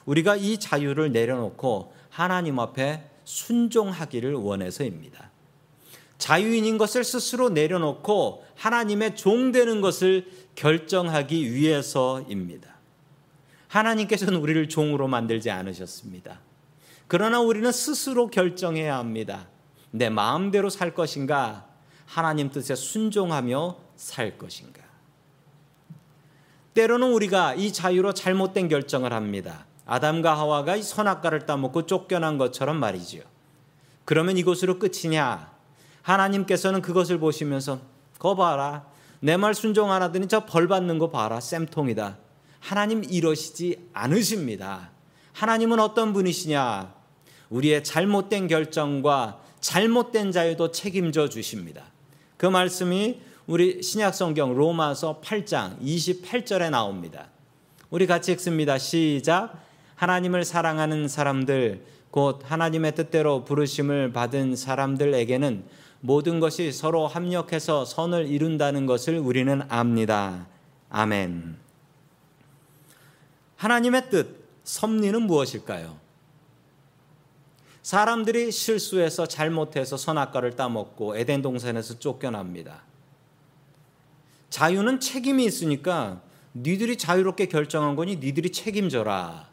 우리가 0.06 0.36
이 0.36 0.58
자유를 0.58 1.12
내려놓고 1.12 1.94
하나님 2.08 2.58
앞에 2.58 3.04
순종하기를 3.24 4.34
원해서입니다. 4.34 5.27
자유인인 6.18 6.78
것을 6.78 7.04
스스로 7.04 7.48
내려놓고 7.48 8.44
하나님의 8.56 9.16
종 9.16 9.52
되는 9.52 9.80
것을 9.80 10.26
결정하기 10.56 11.52
위해서입니다. 11.52 12.76
하나님께서는 13.68 14.36
우리를 14.36 14.68
종으로 14.68 15.08
만들지 15.08 15.50
않으셨습니다. 15.50 16.40
그러나 17.06 17.40
우리는 17.40 17.70
스스로 17.70 18.28
결정해야 18.28 18.98
합니다. 18.98 19.48
내 19.90 20.10
마음대로 20.10 20.68
살 20.68 20.94
것인가? 20.94 21.66
하나님 22.04 22.50
뜻에 22.50 22.74
순종하며 22.74 23.76
살 23.96 24.36
것인가? 24.38 24.82
때로는 26.74 27.12
우리가 27.12 27.54
이 27.54 27.72
자유로 27.72 28.14
잘못된 28.14 28.68
결정을 28.68 29.12
합니다. 29.12 29.66
아담과 29.86 30.36
하와가 30.36 30.76
이 30.76 30.82
선악과를 30.82 31.46
따먹고 31.46 31.86
쫓겨난 31.86 32.38
것처럼 32.38 32.76
말이지요. 32.76 33.22
그러면 34.04 34.36
이것으로 34.36 34.78
끝이냐? 34.78 35.57
하나님께서는 36.08 36.80
그것을 36.82 37.18
보시면서 37.18 37.80
거 38.18 38.34
봐라. 38.34 38.86
내 39.20 39.36
말 39.36 39.54
순종 39.54 39.92
안 39.92 40.00
하더니 40.02 40.26
저 40.28 40.46
벌 40.46 40.68
받는 40.68 40.98
거 40.98 41.10
봐라. 41.10 41.40
쌤통이다. 41.40 42.16
하나님 42.60 43.04
이러시지 43.04 43.88
않으십니다. 43.92 44.90
하나님은 45.32 45.78
어떤 45.80 46.12
분이시냐? 46.12 46.94
우리의 47.50 47.84
잘못된 47.84 48.48
결정과 48.48 49.40
잘못된 49.60 50.32
자유도 50.32 50.70
책임져 50.72 51.28
주십니다. 51.28 51.84
그 52.36 52.46
말씀이 52.46 53.20
우리 53.46 53.82
신약 53.82 54.14
성경 54.14 54.54
로마서 54.54 55.20
8장 55.22 55.80
28절에 55.80 56.70
나옵니다. 56.70 57.28
우리 57.90 58.06
같이 58.06 58.32
읽습니다. 58.32 58.78
시작. 58.78 59.54
하나님을 59.96 60.44
사랑하는 60.44 61.08
사람들 61.08 61.84
곧 62.10 62.40
하나님의 62.44 62.94
뜻대로 62.94 63.44
부르심을 63.44 64.12
받은 64.12 64.56
사람들에게는 64.56 65.64
모든 66.00 66.40
것이 66.40 66.72
서로 66.72 67.06
합력해서 67.06 67.84
선을 67.84 68.28
이룬다는 68.28 68.86
것을 68.86 69.18
우리는 69.18 69.62
압니다. 69.68 70.46
아멘. 70.90 71.56
하나님의 73.56 74.10
뜻, 74.10 74.48
섭리는 74.64 75.22
무엇일까요? 75.22 75.98
사람들이 77.82 78.52
실수해서 78.52 79.26
잘못해서 79.26 79.96
선악과를 79.96 80.56
따먹고 80.56 81.16
에덴 81.16 81.42
동산에서 81.42 81.98
쫓겨납니다. 81.98 82.82
자유는 84.50 85.00
책임이 85.00 85.44
있으니까 85.44 86.20
니들이 86.54 86.96
자유롭게 86.96 87.46
결정한 87.46 87.96
거니 87.96 88.16
니들이 88.16 88.52
책임져라. 88.52 89.48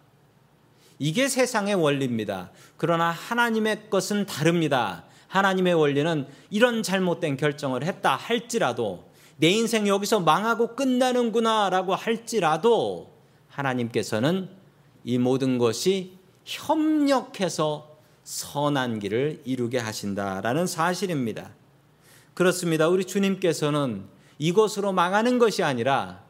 이게 0.99 1.27
세상의 1.27 1.75
원리입니다. 1.75 2.51
그러나 2.77 3.09
하나님의 3.11 3.89
것은 3.89 4.25
다릅니다. 4.25 5.05
하나님의 5.35 5.73
원리는 5.73 6.27
이런 6.49 6.81
잘못된 6.81 7.35
결정을 7.35 7.83
했다 7.83 8.15
할지라도 8.15 9.03
내 9.37 9.49
인생 9.49 9.85
여기서 9.87 10.21
망하고 10.21 10.75
끝나는구나라고 10.75 11.93
할지라도 11.93 13.11
하나님께서는 13.49 14.49
이 15.03 15.17
모든 15.17 15.57
것이 15.57 16.13
협력해서 16.45 17.97
선한 18.23 18.99
길을 18.99 19.41
이루게 19.45 19.77
하신다라는 19.77 20.67
사실입니다. 20.67 21.51
그렇습니다. 22.33 22.87
우리 22.87 23.05
주님께서는 23.05 24.05
이것으로 24.39 24.93
망하는 24.93 25.37
것이 25.37 25.63
아니라 25.63 26.23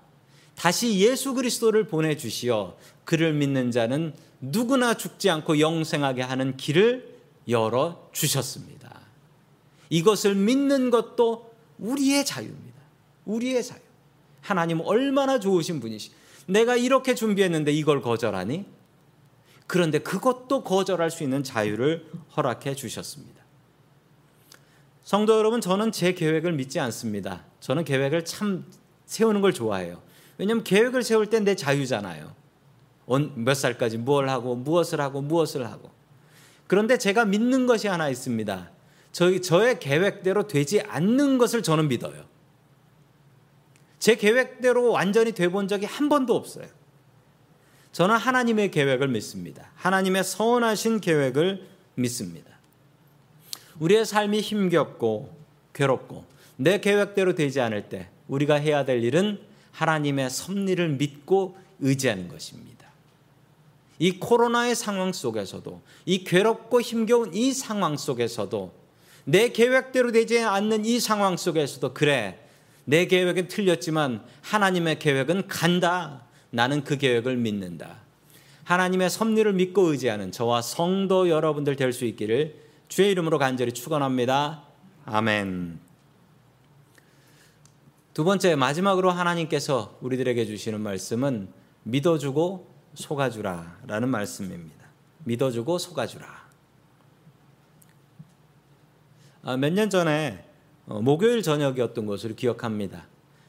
다시 0.55 0.99
예수 0.99 1.33
그리스도를 1.33 1.87
보내 1.87 2.17
주시어 2.17 2.75
그를 3.03 3.33
믿는 3.33 3.71
자는 3.71 4.13
누구나 4.41 4.95
죽지 4.95 5.29
않고 5.29 5.59
영생하게 5.59 6.21
하는 6.21 6.57
길을 6.57 7.15
열어 7.47 8.09
주셨습니다. 8.11 8.74
이것을 9.89 10.35
믿는 10.35 10.89
것도 10.89 11.53
우리의 11.79 12.25
자유입니다. 12.25 12.81
우리의 13.25 13.63
자유. 13.63 13.79
하나님 14.41 14.81
얼마나 14.81 15.39
좋으신 15.39 15.79
분이시. 15.79 16.11
내가 16.47 16.75
이렇게 16.75 17.15
준비했는데 17.15 17.71
이걸 17.71 18.01
거절하니? 18.01 18.65
그런데 19.67 19.99
그것도 19.99 20.63
거절할 20.63 21.09
수 21.09 21.23
있는 21.23 21.43
자유를 21.43 22.05
허락해 22.37 22.75
주셨습니다. 22.75 23.43
성도 25.03 25.37
여러분, 25.37 25.61
저는 25.61 25.91
제 25.91 26.13
계획을 26.13 26.53
믿지 26.53 26.79
않습니다. 26.79 27.43
저는 27.59 27.83
계획을 27.83 28.25
참 28.25 28.65
세우는 29.05 29.41
걸 29.41 29.53
좋아해요. 29.53 30.01
왜냐하면 30.37 30.63
계획을 30.63 31.03
세울 31.03 31.27
땐 31.29 31.43
내 31.43 31.55
자유잖아요. 31.55 32.33
몇 33.35 33.53
살까지 33.53 33.99
뭘 33.99 34.29
하고 34.29 34.55
무엇을 34.55 34.99
하고 34.99 35.21
무엇을 35.21 35.67
하고. 35.67 35.91
그런데 36.67 36.97
제가 36.97 37.25
믿는 37.25 37.67
것이 37.67 37.87
하나 37.87 38.09
있습니다. 38.09 38.71
저, 39.15 39.39
저의 39.39 39.79
계획대로 39.79 40.45
되지 40.45 40.81
않는 40.81 41.37
것을 41.37 41.63
저는 41.63 41.87
믿어요. 41.87 42.25
제 43.97 44.17
계획대로 44.17 44.91
완전히 44.91 45.31
돼본 45.31 45.69
적이 45.69 45.85
한 45.85 46.09
번도 46.09 46.35
없어요. 46.35 46.67
저는 47.93 48.17
하나님의 48.17 48.71
계획을 48.71 49.07
믿습니다. 49.07 49.71
하나님의 49.75 50.25
선하신 50.25 50.99
계획을 50.99 51.65
믿습니다. 51.95 52.59
우리의 53.79 54.05
삶이 54.05 54.41
힘겹고 54.41 55.33
괴롭고 55.73 56.25
내 56.57 56.81
계획대로 56.81 57.35
되지 57.35 57.61
않을 57.61 57.87
때 57.87 58.09
우리가 58.27 58.55
해야 58.55 58.83
될 58.83 59.01
일은 59.01 59.39
하나님의 59.71 60.29
섭리를 60.29 60.89
믿고 60.89 61.57
의지하는 61.79 62.27
것입니다. 62.27 62.89
이 63.97 64.19
코로나의 64.19 64.75
상황 64.75 65.13
속에서도 65.13 65.81
이 66.05 66.25
괴롭고 66.25 66.81
힘겨운 66.81 67.33
이 67.33 67.53
상황 67.53 67.95
속에서도 67.95 68.83
내 69.25 69.49
계획대로 69.49 70.11
되지 70.11 70.39
않는 70.39 70.85
이 70.85 70.99
상황 70.99 71.35
속에서도 71.35 71.93
그래 71.93 72.39
내 72.85 73.07
계획은 73.07 73.47
틀렸지만 73.47 74.23
하나님의 74.41 74.99
계획은 74.99 75.47
간다. 75.47 76.21
나는 76.51 76.83
그 76.83 76.97
계획을 76.97 77.35
믿는다. 77.35 77.97
하나님의 78.63 79.09
섭리를 79.09 79.51
믿고 79.53 79.91
의지하는 79.91 80.31
저와 80.31 80.61
성도 80.61 81.29
여러분들 81.29 81.75
될 81.75 81.91
수 81.91 82.05
있기를 82.05 82.63
주의 82.87 83.11
이름으로 83.11 83.39
간절히 83.39 83.73
축원합니다. 83.73 84.63
아멘. 85.05 85.79
두 88.13 88.23
번째 88.23 88.55
마지막으로 88.55 89.11
하나님께서 89.11 89.97
우리들에게 90.01 90.45
주시는 90.45 90.81
말씀은 90.81 91.49
믿어주고 91.83 92.73
속아주라라는 92.93 94.09
말씀입니다. 94.09 94.85
믿어주고 95.25 95.77
속아주라. 95.77 96.45
아, 99.34 99.34
몇 99.53 99.71
년 99.73 99.89
전에 99.91 100.43
어, 100.87 101.01
목요일 101.01 101.41
저녁이었던 101.43 102.05
것으로 102.05 102.35
기억합니다. 102.35 103.05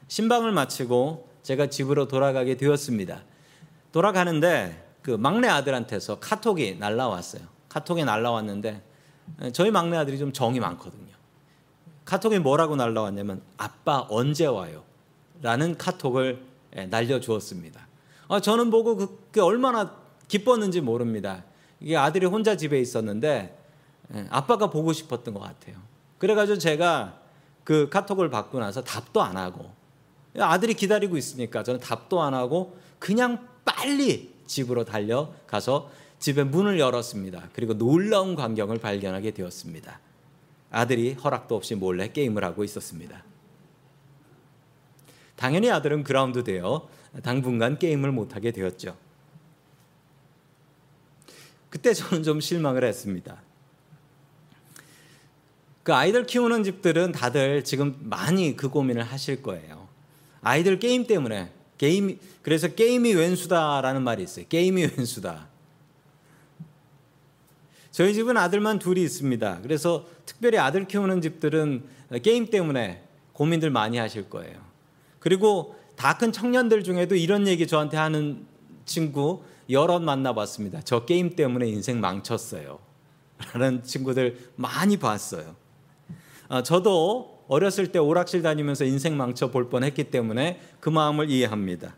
신방을 0.07 0.51
마치고 0.51 1.27
제가 1.41 1.67
집으로 1.67 2.07
돌아가게 2.07 2.55
되었습니다. 2.55 3.23
돌아가는데 3.91 4.85
그 5.01 5.11
막내 5.11 5.47
아들한테서 5.47 6.19
카톡이 6.19 6.75
날라왔어요. 6.79 7.41
카톡이 7.69 8.03
날라왔는데 8.05 8.81
저희 9.53 9.71
막내 9.71 9.97
아들이 9.97 10.17
좀 10.17 10.31
정이 10.31 10.59
많거든요. 10.59 11.13
카톡이 12.05 12.39
뭐라고 12.39 12.75
날라왔냐면 12.75 13.41
아빠 13.57 14.05
언제 14.09 14.45
와요? 14.45 14.83
라는 15.41 15.77
카톡을 15.77 16.43
날려주었습니다. 16.89 17.87
아, 18.29 18.39
저는 18.39 18.69
보고 18.69 18.95
그게 18.97 19.41
얼마나 19.41 19.95
기뻤는지 20.27 20.81
모릅니다. 20.81 21.43
이게 21.79 21.95
아들이 21.97 22.25
혼자 22.25 22.55
집에 22.55 22.79
있었는데 22.79 23.56
아빠가 24.29 24.69
보고 24.69 24.93
싶었던 24.93 25.33
것 25.33 25.39
같아요. 25.41 25.75
그래가지고 26.17 26.57
제가 26.57 27.19
그 27.63 27.89
카톡을 27.89 28.29
받고 28.29 28.59
나서 28.59 28.83
답도 28.83 29.21
안 29.21 29.37
하고 29.37 29.71
아들이 30.39 30.73
기다리고 30.73 31.17
있으니까 31.17 31.63
저는 31.63 31.79
답도 31.79 32.21
안 32.21 32.33
하고 32.33 32.77
그냥 32.99 33.47
빨리 33.65 34.33
집으로 34.45 34.85
달려가서 34.85 35.91
집에 36.19 36.43
문을 36.43 36.79
열었습니다. 36.79 37.49
그리고 37.53 37.77
놀라운 37.77 38.35
광경을 38.35 38.79
발견하게 38.79 39.31
되었습니다. 39.31 39.99
아들이 40.71 41.13
허락도 41.13 41.55
없이 41.55 41.75
몰래 41.75 42.11
게임을 42.11 42.43
하고 42.43 42.63
있었습니다. 42.63 43.23
당연히 45.35 45.69
아들은 45.69 46.03
그라운드 46.03 46.43
되어 46.43 46.89
당분간 47.23 47.77
게임을 47.77 48.11
못하게 48.11 48.51
되었죠. 48.51 48.97
그때 51.69 51.93
저는 51.93 52.23
좀 52.23 52.39
실망을 52.39 52.83
했습니다. 52.83 53.41
그 55.87 55.93
아이들 55.93 56.25
키우는 56.25 56.65
집들은 56.65 57.13
다들 57.13 57.63
지금 57.63 57.95
많이 58.01 58.57
그 58.57 58.67
고민을 58.67 59.03
하실 59.03 59.41
거예요. 59.41 59.87
아이들 60.41 60.79
게임 60.79 61.07
때문에 61.07 61.49
게임 61.77 62.19
그래서 62.41 62.67
게임이 62.67 63.13
왼수다라는 63.13 64.03
말이 64.03 64.21
있어요. 64.21 64.43
게임이 64.49 64.81
왼수다. 64.97 65.47
저희 67.91 68.13
집은 68.13 68.35
아들만 68.35 68.79
둘이 68.79 69.01
있습니다. 69.01 69.61
그래서 69.61 70.05
특별히 70.25 70.57
아들 70.57 70.89
키우는 70.89 71.21
집들은 71.21 71.85
게임 72.21 72.47
때문에 72.49 73.03
고민들 73.31 73.69
많이 73.69 73.97
하실 73.97 74.29
거예요. 74.29 74.59
그리고 75.21 75.79
다 75.95 76.17
큰 76.17 76.33
청년들 76.33 76.83
중에도 76.83 77.15
이런 77.15 77.47
얘기 77.47 77.65
저한테 77.65 77.95
하는 77.95 78.45
친구 78.83 79.41
여럿 79.69 80.01
만나봤습니다. 80.01 80.81
저 80.81 81.05
게임 81.05 81.37
때문에 81.37 81.65
인생 81.65 82.01
망쳤어요. 82.01 82.77
라는 83.53 83.85
친구들 83.85 84.51
많이 84.57 84.97
봤어요. 84.97 85.55
아, 86.49 86.63
저도 86.63 87.43
어렸을 87.47 87.91
때 87.91 87.99
오락실 87.99 88.41
다니면서 88.41 88.85
인생 88.85 89.15
망쳐 89.17 89.51
볼 89.51 89.69
뻔했기 89.69 90.05
때문에 90.05 90.59
그 90.79 90.89
마음을 90.89 91.29
이해합니다. 91.29 91.95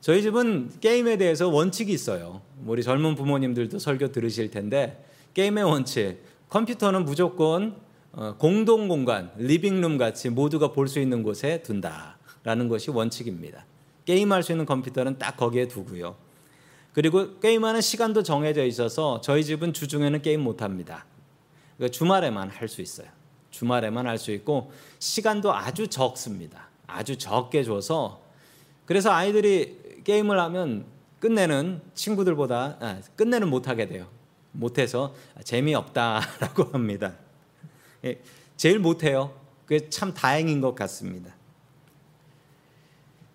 저희 0.00 0.22
집은 0.22 0.70
게임에 0.80 1.16
대해서 1.16 1.48
원칙이 1.48 1.92
있어요. 1.92 2.40
우리 2.66 2.82
젊은 2.82 3.14
부모님들도 3.14 3.78
설교 3.78 4.10
들으실 4.12 4.50
텐데 4.50 5.04
게임의 5.34 5.64
원칙. 5.64 6.18
컴퓨터는 6.48 7.04
무조건 7.04 7.76
어, 8.14 8.34
공동 8.36 8.88
공간, 8.88 9.30
living 9.38 9.73
room 9.73 9.96
같이 9.96 10.28
모두가 10.28 10.72
볼 10.72 10.86
수 10.86 11.00
있는 11.00 11.22
곳에 11.22 11.62
둔다라는 11.62 12.68
것이 12.68 12.90
원칙입니다. 12.90 13.64
게임할 14.04 14.42
수 14.42 14.52
있는 14.52 14.66
컴퓨터는 14.66 15.18
딱 15.18 15.36
거기에 15.38 15.68
두고요. 15.68 16.16
그리고 16.92 17.38
게임하는 17.38 17.80
시간도 17.80 18.22
정해져 18.22 18.66
있어서 18.66 19.22
저희 19.22 19.42
집은 19.44 19.72
주중에는 19.72 20.20
게임 20.20 20.42
못 20.42 20.60
합니다. 20.60 21.06
그러니까 21.78 21.96
주말에만 21.96 22.50
할 22.50 22.68
수 22.68 22.82
있어요. 22.82 23.06
주말에만 23.52 24.08
할 24.08 24.18
수 24.18 24.32
있고 24.32 24.72
시간도 24.98 25.54
아주 25.54 25.86
적습니다. 25.86 26.68
아주 26.88 27.16
적게 27.16 27.62
줘서 27.62 28.20
그래서 28.84 29.12
아이들이 29.12 30.02
게임을 30.04 30.40
하면 30.40 30.86
끝내는 31.20 31.80
친구들보다 31.94 32.76
아, 32.80 33.00
끝내는 33.14 33.48
못하게 33.48 33.86
돼요. 33.86 34.08
못해서 34.50 35.14
재미없다라고 35.44 36.64
합니다. 36.74 37.14
예, 38.04 38.20
제일 38.56 38.80
못해요. 38.80 39.32
그게 39.64 39.88
참 39.88 40.12
다행인 40.12 40.60
것 40.60 40.74
같습니다. 40.74 41.32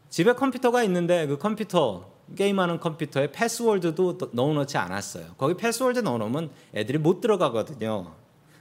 집에 0.09 0.33
컴퓨터가 0.33 0.83
있는데 0.83 1.25
그 1.27 1.37
컴퓨터 1.37 2.11
게임하는 2.35 2.79
컴퓨터에 2.79 3.31
패스워드도 3.31 4.31
넣어놓지 4.33 4.77
않았어요. 4.77 5.35
거기 5.37 5.55
패스워드 5.55 5.99
넣어놓으면 5.99 6.51
애들이 6.75 6.97
못 6.97 7.21
들어가거든요. 7.21 8.13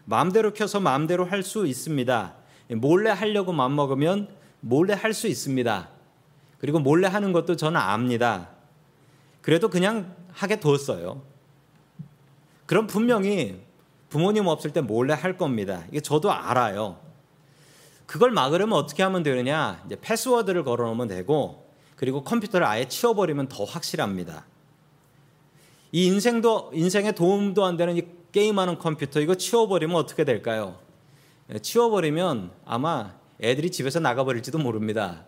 마음대로 0.07 0.53
켜서 0.55 0.81
마음대로 0.81 1.25
할 1.27 1.43
수 1.43 1.67
있습니다. 1.67 2.35
몰래 2.71 3.11
하려고 3.11 3.53
마음먹으면 3.53 4.29
몰래 4.61 4.95
할 4.95 5.13
수 5.13 5.27
있습니다. 5.29 5.89
그리고 6.59 6.79
몰래 6.79 7.07
하는 7.07 7.33
것도 7.33 7.57
저는 7.57 7.79
압니다. 7.79 8.49
그래도 9.43 9.69
그냥 9.69 10.15
하게 10.33 10.59
뒀어요. 10.59 11.23
그럼 12.65 12.87
분명히 12.87 13.61
부모님 14.09 14.47
없을 14.47 14.73
때 14.73 14.81
몰래 14.81 15.13
할 15.15 15.37
겁니다. 15.37 15.85
이게 15.91 16.01
저도 16.01 16.33
알아요. 16.33 16.99
그걸 18.07 18.31
막으려면 18.31 18.79
어떻게 18.79 19.03
하면 19.03 19.23
되느냐? 19.23 19.83
이제 19.87 19.97
패스워드를 20.01 20.65
걸어 20.65 20.87
놓으면 20.87 21.09
되고 21.09 21.67
그리고 21.97 22.23
컴퓨터를 22.23 22.67
아예 22.67 22.87
치워버리면 22.89 23.49
더 23.49 23.65
확실합니다. 23.65 24.47
이 25.93 26.07
인생도 26.07 26.71
인생에 26.75 27.13
도움도 27.13 27.65
안 27.65 27.77
되는 27.77 27.97
이 27.97 28.03
게임하는 28.37 28.77
컴퓨터 28.79 29.19
이거 29.21 29.35
치워버리면 29.35 29.97
어떻게 29.97 30.25
될까요? 30.25 30.79
예, 31.51 31.59
치워버리면 31.59 32.51
아마 32.67 33.15
애들이 33.41 33.71
집에서 33.71 33.99
나가버릴지도 33.99 34.59
모릅니다. 34.59 35.25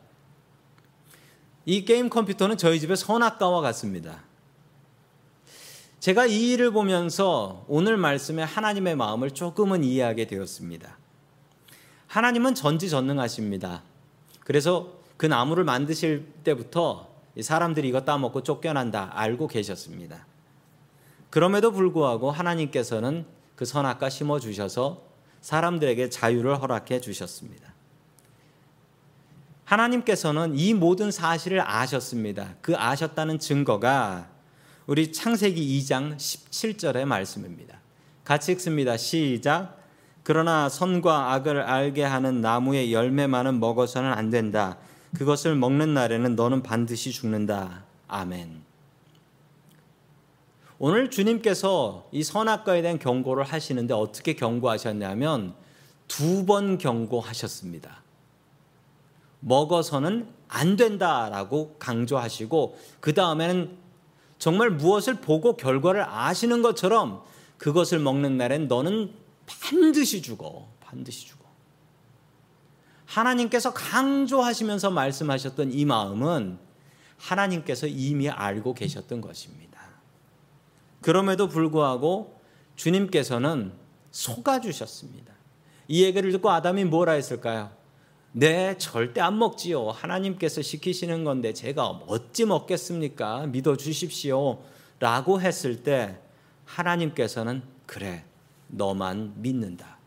이 1.64 1.86
게임 1.86 2.10
컴퓨터는 2.10 2.58
저희 2.58 2.78
집의 2.78 2.98
선악과와 2.98 3.62
같습니다. 3.62 4.24
제가 6.00 6.26
이 6.26 6.52
일을 6.52 6.70
보면서 6.70 7.64
오늘 7.66 7.96
말씀에 7.96 8.42
하나님의 8.42 8.96
마음을 8.96 9.30
조금은 9.30 9.84
이해하게 9.84 10.26
되었습니다. 10.26 10.98
하나님은 12.08 12.54
전지전능하십니다. 12.54 13.84
그래서 14.40 14.98
그 15.16 15.24
나무를 15.24 15.64
만드실 15.64 16.26
때부터 16.44 17.08
사람들이 17.40 17.88
이거 17.88 18.02
따먹고 18.02 18.42
쫓겨난다 18.42 19.12
알고 19.14 19.48
계셨습니다. 19.48 20.26
그럼에도 21.30 21.72
불구하고 21.72 22.30
하나님께서는 22.30 23.26
그 23.56 23.64
선악과 23.64 24.08
심어 24.08 24.38
주셔서 24.38 25.02
사람들에게 25.40 26.10
자유를 26.10 26.60
허락해 26.60 27.00
주셨습니다. 27.00 27.74
하나님께서는 29.64 30.56
이 30.56 30.72
모든 30.72 31.10
사실을 31.10 31.60
아셨습니다. 31.60 32.54
그 32.62 32.74
아셨다는 32.76 33.38
증거가 33.38 34.28
우리 34.86 35.12
창세기 35.12 35.80
2장 35.80 36.16
17절의 36.16 37.04
말씀입니다. 37.04 37.78
같이 38.24 38.52
읽습니다. 38.52 38.96
시작. 38.96 39.76
그러나 40.22 40.68
선과 40.68 41.32
악을 41.34 41.60
알게 41.60 42.02
하는 42.02 42.40
나무의 42.40 42.92
열매만은 42.92 43.60
먹어서는 43.60 44.10
안 44.12 44.30
된다. 44.30 44.78
그것을 45.16 45.54
먹는 45.56 45.94
날에는 45.94 46.36
너는 46.36 46.62
반드시 46.62 47.12
죽는다. 47.12 47.84
아멘. 48.08 48.67
오늘 50.78 51.10
주님께서 51.10 52.08
이 52.12 52.22
선악과에 52.22 52.82
대한 52.82 52.98
경고를 52.98 53.44
하시는데 53.44 53.94
어떻게 53.94 54.34
경고하셨냐면 54.34 55.54
두 56.06 56.46
번 56.46 56.78
경고하셨습니다. 56.78 58.02
먹어서는 59.40 60.28
안 60.48 60.76
된다라고 60.76 61.76
강조하시고 61.78 62.78
그 63.00 63.12
다음에는 63.12 63.76
정말 64.38 64.70
무엇을 64.70 65.14
보고 65.20 65.56
결과를 65.56 66.04
아시는 66.08 66.62
것처럼 66.62 67.22
그것을 67.58 67.98
먹는 67.98 68.36
날엔 68.36 68.68
너는 68.68 69.12
반드시 69.46 70.22
죽어. 70.22 70.68
반드시 70.80 71.26
죽어. 71.26 71.44
하나님께서 73.04 73.74
강조하시면서 73.74 74.90
말씀하셨던 74.90 75.72
이 75.72 75.84
마음은 75.84 76.58
하나님께서 77.18 77.86
이미 77.86 78.28
알고 78.28 78.74
계셨던 78.74 79.20
것입니다. 79.20 79.77
그럼에도 81.00 81.48
불구하고 81.48 82.40
주님께서는 82.76 83.72
속아 84.10 84.60
주셨습니다. 84.60 85.34
이 85.88 86.04
얘기를 86.04 86.30
듣고 86.32 86.50
아담이 86.50 86.84
뭐라 86.84 87.12
했을까요? 87.12 87.70
네, 88.32 88.76
절대 88.78 89.20
안 89.20 89.38
먹지요. 89.38 89.88
하나님께서 89.90 90.62
시키시는 90.62 91.24
건데 91.24 91.52
제가 91.52 91.86
어찌 91.86 92.44
먹겠습니까? 92.44 93.46
믿어 93.46 93.76
주십시오. 93.76 94.62
라고 95.00 95.40
했을 95.40 95.82
때 95.82 96.18
하나님께서는 96.64 97.62
그래, 97.86 98.24
너만 98.68 99.34
믿는다. 99.36 99.98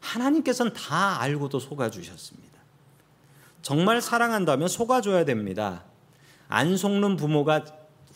하나님께서는 0.00 0.72
다 0.72 1.20
알고도 1.20 1.58
속아주셨습니다. 1.58 2.46
정말 3.62 4.00
사랑한다면 4.00 4.68
속아줘야 4.68 5.24
됩니다. 5.24 5.84
안 6.48 6.76
속는 6.76 7.16
부모가 7.16 7.64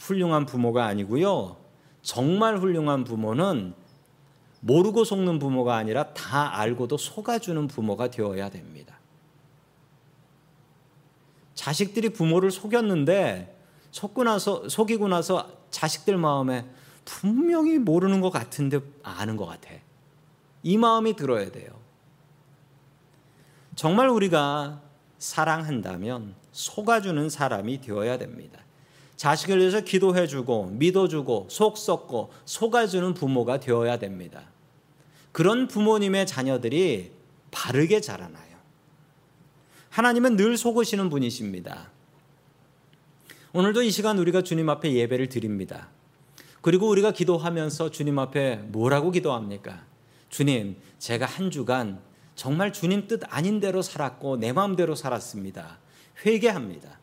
훌륭한 0.00 0.46
부모가 0.46 0.86
아니고요. 0.86 1.56
정말 2.02 2.58
훌륭한 2.58 3.04
부모는 3.04 3.74
모르고 4.60 5.04
속는 5.04 5.38
부모가 5.38 5.76
아니라 5.76 6.12
다 6.14 6.58
알고도 6.58 6.96
속아주는 6.96 7.66
부모가 7.68 8.08
되어야 8.08 8.48
됩니다. 8.50 8.98
자식들이 11.54 12.08
부모를 12.10 12.50
속였는데 12.50 13.58
속고 13.90 14.24
나서 14.24 14.68
속이고 14.68 15.08
나서 15.08 15.50
자식들 15.70 16.16
마음에 16.16 16.66
분명히 17.04 17.78
모르는 17.78 18.20
것 18.20 18.30
같은데 18.30 18.80
아는 19.02 19.36
것 19.36 19.46
같아. 19.46 19.70
이 20.62 20.78
마음이 20.78 21.14
들어야 21.16 21.50
돼요. 21.50 21.72
정말 23.74 24.08
우리가 24.08 24.80
사랑한다면 25.18 26.34
속아주는 26.52 27.28
사람이 27.28 27.80
되어야 27.82 28.18
됩니다. 28.18 28.60
자식을 29.20 29.59
위해서 29.59 29.83
기도해주고 29.83 30.68
믿어주고 30.78 31.48
속 31.50 31.76
썩고 31.76 32.33
속아주는 32.46 33.12
부모가 33.12 33.61
되어야 33.61 33.98
됩니다. 33.98 34.44
그런 35.30 35.68
부모님의 35.68 36.26
자녀들이 36.26 37.12
바르게 37.50 38.00
자라나요. 38.00 38.56
하나님은 39.90 40.37
늘 40.37 40.56
속으시는 40.56 41.11
분이십니다. 41.11 41.90
오늘도 43.52 43.83
이 43.83 43.90
시간 43.90 44.16
우리가 44.16 44.40
주님 44.40 44.70
앞에 44.70 44.94
예배를 44.94 45.28
드립니다. 45.28 45.90
그리고 46.62 46.88
우리가 46.88 47.12
기도하면서 47.12 47.90
주님 47.90 48.18
앞에 48.18 48.56
뭐라고 48.68 49.11
기도합니까? 49.11 49.85
주님, 50.30 50.78
제가 50.98 51.26
한 51.26 51.50
주간 51.50 52.00
정말 52.37 52.72
주님 52.72 53.06
뜻 53.06 53.20
아닌 53.28 53.61
대로 53.61 53.83
살았고 53.83 54.38
내 54.38 54.54
마음대로 54.54 54.94
살았습니다. 54.94 55.78
회개합니다. 56.24 56.98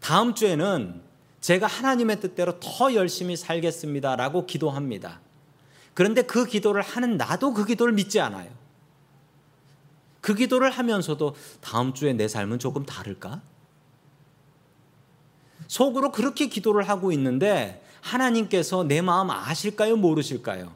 다음 0.00 0.34
주에는 0.34 1.13
제가 1.44 1.66
하나님의 1.66 2.20
뜻대로 2.20 2.58
더 2.58 2.94
열심히 2.94 3.36
살겠습니다 3.36 4.16
라고 4.16 4.46
기도합니다. 4.46 5.20
그런데 5.92 6.22
그 6.22 6.46
기도를 6.46 6.80
하는 6.80 7.18
나도 7.18 7.52
그 7.52 7.66
기도를 7.66 7.92
믿지 7.92 8.18
않아요. 8.18 8.50
그 10.22 10.34
기도를 10.34 10.70
하면서도 10.70 11.36
다음 11.60 11.92
주에 11.92 12.14
내 12.14 12.28
삶은 12.28 12.60
조금 12.60 12.86
다를까? 12.86 13.42
속으로 15.68 16.12
그렇게 16.12 16.46
기도를 16.46 16.88
하고 16.88 17.12
있는데 17.12 17.84
하나님께서 18.00 18.84
내 18.84 19.02
마음 19.02 19.30
아실까요? 19.30 19.96
모르실까요? 19.96 20.74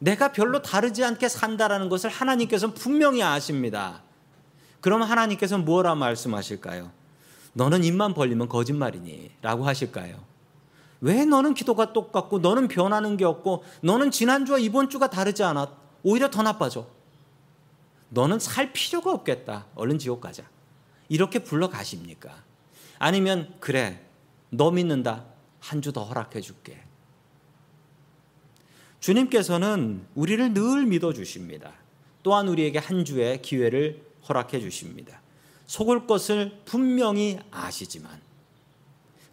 내가 0.00 0.32
별로 0.32 0.60
다르지 0.60 1.02
않게 1.02 1.30
산다라는 1.30 1.88
것을 1.88 2.10
하나님께서는 2.10 2.74
분명히 2.74 3.22
아십니다. 3.22 4.02
그럼 4.82 5.00
하나님께서는 5.00 5.64
뭐라 5.64 5.94
말씀하실까요? 5.94 7.03
너는 7.54 7.82
입만 7.84 8.14
벌리면 8.14 8.48
거짓말이니 8.48 9.30
라고 9.42 9.66
하실까요? 9.66 10.22
왜 11.00 11.24
너는 11.24 11.54
기도가 11.54 11.92
똑같고 11.92 12.38
너는 12.38 12.68
변하는 12.68 13.16
게 13.16 13.24
없고 13.24 13.64
너는 13.82 14.10
지난주와 14.10 14.58
이번 14.58 14.88
주가 14.90 15.08
다르지 15.10 15.42
않아? 15.42 15.72
오히려 16.02 16.30
더 16.30 16.42
나빠져. 16.42 16.86
너는 18.10 18.38
살 18.38 18.72
필요가 18.72 19.12
없겠다. 19.12 19.66
얼른 19.74 19.98
지옥 19.98 20.20
가자. 20.20 20.44
이렇게 21.08 21.40
불러가십니까? 21.40 22.42
아니면 22.98 23.54
그래 23.60 24.04
너 24.50 24.70
믿는다. 24.70 25.24
한 25.60 25.80
주 25.80 25.92
더 25.92 26.04
허락해 26.04 26.40
줄게. 26.40 26.82
주님께서는 29.00 30.06
우리를 30.14 30.54
늘 30.54 30.86
믿어 30.86 31.12
주십니다. 31.12 31.72
또한 32.22 32.48
우리에게 32.48 32.78
한 32.78 33.04
주의 33.04 33.40
기회를 33.42 34.02
허락해 34.28 34.60
주십니다. 34.60 35.20
속을 35.66 36.06
것을 36.06 36.60
분명히 36.64 37.38
아시지만 37.50 38.20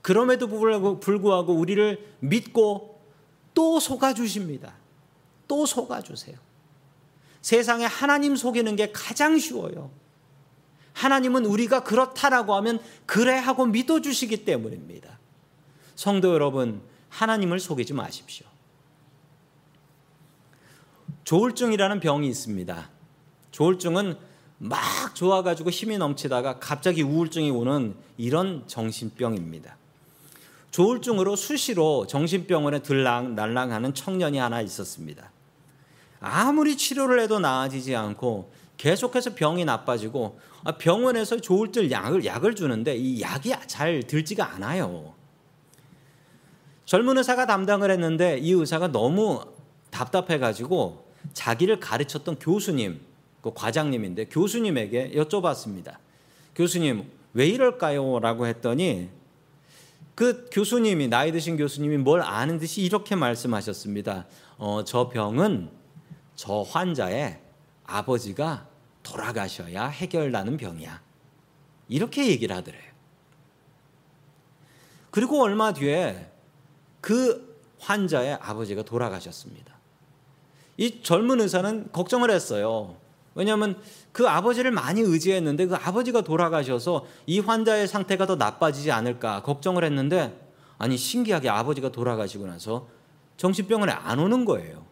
그럼에도 0.01 0.47
불구하고 0.99 1.53
우리를 1.53 2.15
믿고 2.19 3.01
또 3.53 3.79
속아 3.79 4.13
주십니다. 4.13 4.73
또 5.47 5.65
속아 5.65 6.01
주세요. 6.01 6.37
세상에 7.41 7.85
하나님 7.85 8.35
속이는 8.35 8.75
게 8.75 8.91
가장 8.91 9.37
쉬워요. 9.37 9.91
하나님은 10.93 11.45
우리가 11.45 11.83
그렇다라고 11.83 12.55
하면 12.55 12.79
그래 13.05 13.37
하고 13.37 13.65
믿어 13.65 14.01
주시기 14.01 14.45
때문입니다. 14.45 15.19
성도 15.95 16.33
여러분, 16.33 16.81
하나님을 17.09 17.59
속이지 17.59 17.93
마십시오. 17.93 18.47
조울증이라는 21.23 21.99
병이 21.99 22.27
있습니다. 22.27 22.89
조울증은 23.51 24.17
막 24.63 25.15
좋아가지고 25.15 25.71
힘이 25.71 25.97
넘치다가 25.97 26.59
갑자기 26.59 27.01
우울증이 27.01 27.49
오는 27.49 27.95
이런 28.17 28.63
정신병입니다. 28.67 29.75
조울증으로 30.69 31.35
수시로 31.35 32.05
정신병원에 32.05 32.83
들랑 32.83 33.33
날랑하는 33.33 33.95
청년이 33.95 34.37
하나 34.37 34.61
있었습니다. 34.61 35.31
아무리 36.19 36.77
치료를 36.77 37.19
해도 37.21 37.39
나아지지 37.39 37.95
않고 37.95 38.51
계속해서 38.77 39.33
병이 39.33 39.65
나빠지고 39.65 40.39
아, 40.63 40.73
병원에서 40.73 41.37
조울증 41.41 41.89
약을 41.89 42.23
약을 42.23 42.53
주는데 42.53 42.95
이 42.95 43.19
약이 43.19 43.53
잘 43.65 44.03
들지가 44.03 44.53
않아요. 44.53 45.15
젊은 46.85 47.17
의사가 47.17 47.47
담당을 47.47 47.89
했는데 47.89 48.37
이 48.37 48.51
의사가 48.51 48.89
너무 48.91 49.43
답답해 49.89 50.37
가지고 50.37 51.07
자기를 51.33 51.79
가르쳤던 51.79 52.37
교수님, 52.37 53.01
그 53.41 53.53
과장님인데 53.53 54.25
교수님에게 54.25 55.11
여쭤봤습니다. 55.15 55.97
교수님, 56.55 57.09
왜 57.33 57.47
이럴까요? 57.47 58.19
라고 58.19 58.45
했더니 58.45 59.09
그 60.15 60.49
교수님이 60.51 61.07
나이 61.07 61.31
드신 61.31 61.57
교수님이 61.57 61.97
뭘 61.97 62.21
아는 62.21 62.59
듯이 62.59 62.81
이렇게 62.81 63.15
말씀하셨습니다. 63.15 64.27
어, 64.57 64.83
저 64.83 65.09
병은 65.09 65.69
저 66.35 66.61
환자의 66.61 67.39
아버지가 67.85 68.67
돌아가셔야 69.03 69.87
해결나는 69.87 70.57
병이야. 70.57 71.01
이렇게 71.89 72.27
얘기를 72.27 72.55
하더래요. 72.55 72.91
그리고 75.09 75.41
얼마 75.41 75.73
뒤에 75.73 76.31
그 77.01 77.59
환자의 77.79 78.35
아버지가 78.41 78.83
돌아가셨습니다. 78.83 79.75
이 80.77 81.01
젊은 81.01 81.41
의사는 81.41 81.91
걱정을 81.91 82.31
했어요. 82.31 82.95
왜냐하면 83.33 83.81
그 84.11 84.27
아버지를 84.27 84.71
많이 84.71 85.01
의지했는데 85.01 85.67
그 85.67 85.75
아버지가 85.75 86.21
돌아가셔서 86.21 87.05
이 87.25 87.39
환자의 87.39 87.87
상태가 87.87 88.25
더 88.25 88.35
나빠지지 88.35 88.91
않을까 88.91 89.41
걱정을 89.43 89.83
했는데 89.83 90.37
아니 90.77 90.97
신기하게 90.97 91.49
아버지가 91.49 91.91
돌아가시고 91.91 92.45
나서 92.47 92.87
정신병원에 93.37 93.91
안 93.91 94.19
오는 94.19 94.45
거예요. 94.45 94.85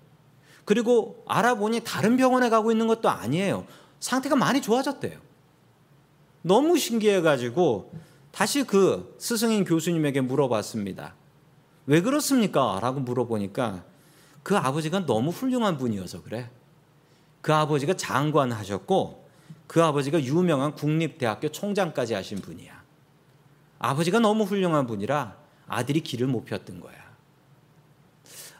그리고 0.63 1.23
알아보니 1.27 1.81
다른 1.83 2.15
병원에 2.15 2.49
가고 2.49 2.71
있는 2.71 2.87
것도 2.87 3.09
아니에요. 3.09 3.65
상태가 3.99 4.35
많이 4.35 4.61
좋아졌대요. 4.61 5.19
너무 6.41 6.77
신기해가지고 6.77 7.91
다시 8.31 8.63
그 8.63 9.15
스승인 9.17 9.65
교수님에게 9.65 10.21
물어봤습니다. 10.21 11.15
왜 11.87 12.01
그렇습니까? 12.01 12.79
라고 12.81 12.99
물어보니까 12.99 13.83
그 14.43 14.55
아버지가 14.55 15.05
너무 15.05 15.31
훌륭한 15.31 15.77
분이어서 15.77 16.21
그래. 16.21 16.49
그 17.41 17.53
아버지가 17.53 17.93
장관 17.95 18.51
하셨고 18.51 19.27
그 19.67 19.83
아버지가 19.83 20.23
유명한 20.23 20.73
국립대학교 20.73 21.49
총장까지 21.49 22.13
하신 22.13 22.39
분이야. 22.39 22.79
아버지가 23.79 24.19
너무 24.19 24.43
훌륭한 24.43 24.87
분이라 24.87 25.37
아들이 25.67 26.01
길을 26.01 26.27
못 26.27 26.45
폈던 26.45 26.81
거야. 26.81 26.97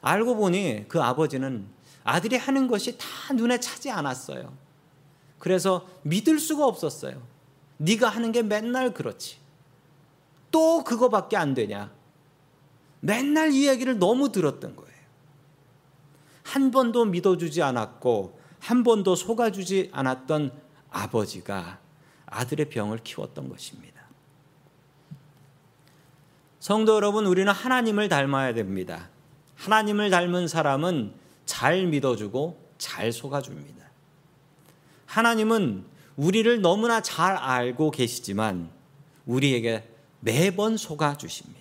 알고 0.01 0.35
보니 0.35 0.85
그 0.87 1.01
아버지는 1.01 1.67
아들이 2.03 2.37
하는 2.37 2.67
것이 2.67 2.97
다 2.97 3.33
눈에 3.33 3.59
차지 3.59 3.91
않았어요. 3.91 4.53
그래서 5.39 5.87
믿을 6.03 6.39
수가 6.39 6.65
없었어요. 6.65 7.21
네가 7.77 8.07
하는 8.09 8.31
게 8.31 8.41
맨날 8.41 8.93
그렇지. 8.93 9.37
또 10.51 10.83
그거밖에 10.83 11.37
안 11.37 11.53
되냐? 11.53 11.91
맨날 12.99 13.51
이 13.51 13.67
얘기를 13.67 13.97
너무 13.97 14.31
들었던 14.31 14.75
거예요. 14.75 14.89
한 16.43 16.71
번도 16.71 17.05
믿어주지 17.05 17.61
않았고 17.61 18.38
한 18.59 18.83
번도 18.83 19.15
속아주지 19.15 19.89
않았던 19.93 20.51
아버지가 20.91 21.79
아들의 22.25 22.69
병을 22.69 22.99
키웠던 23.03 23.49
것입니다. 23.49 23.99
성도 26.59 26.95
여러분, 26.95 27.25
우리는 27.25 27.51
하나님을 27.51 28.09
닮아야 28.09 28.53
됩니다. 28.53 29.09
하나님을 29.55 30.09
닮은 30.09 30.47
사람은 30.47 31.13
잘 31.45 31.87
믿어주고 31.87 32.69
잘 32.77 33.11
속아줍니다. 33.11 33.85
하나님은 35.05 35.85
우리를 36.17 36.61
너무나 36.61 37.01
잘 37.01 37.35
알고 37.35 37.91
계시지만 37.91 38.69
우리에게 39.25 39.87
매번 40.19 40.77
속아주십니다. 40.77 41.59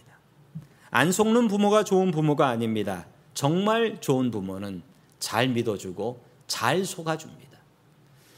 안 0.90 1.12
속는 1.12 1.48
부모가 1.48 1.84
좋은 1.84 2.10
부모가 2.10 2.48
아닙니다. 2.48 3.06
정말 3.34 4.00
좋은 4.00 4.30
부모는 4.30 4.82
잘 5.20 5.48
믿어주고 5.48 6.27
잘 6.48 6.84
속아줍니다. 6.84 7.56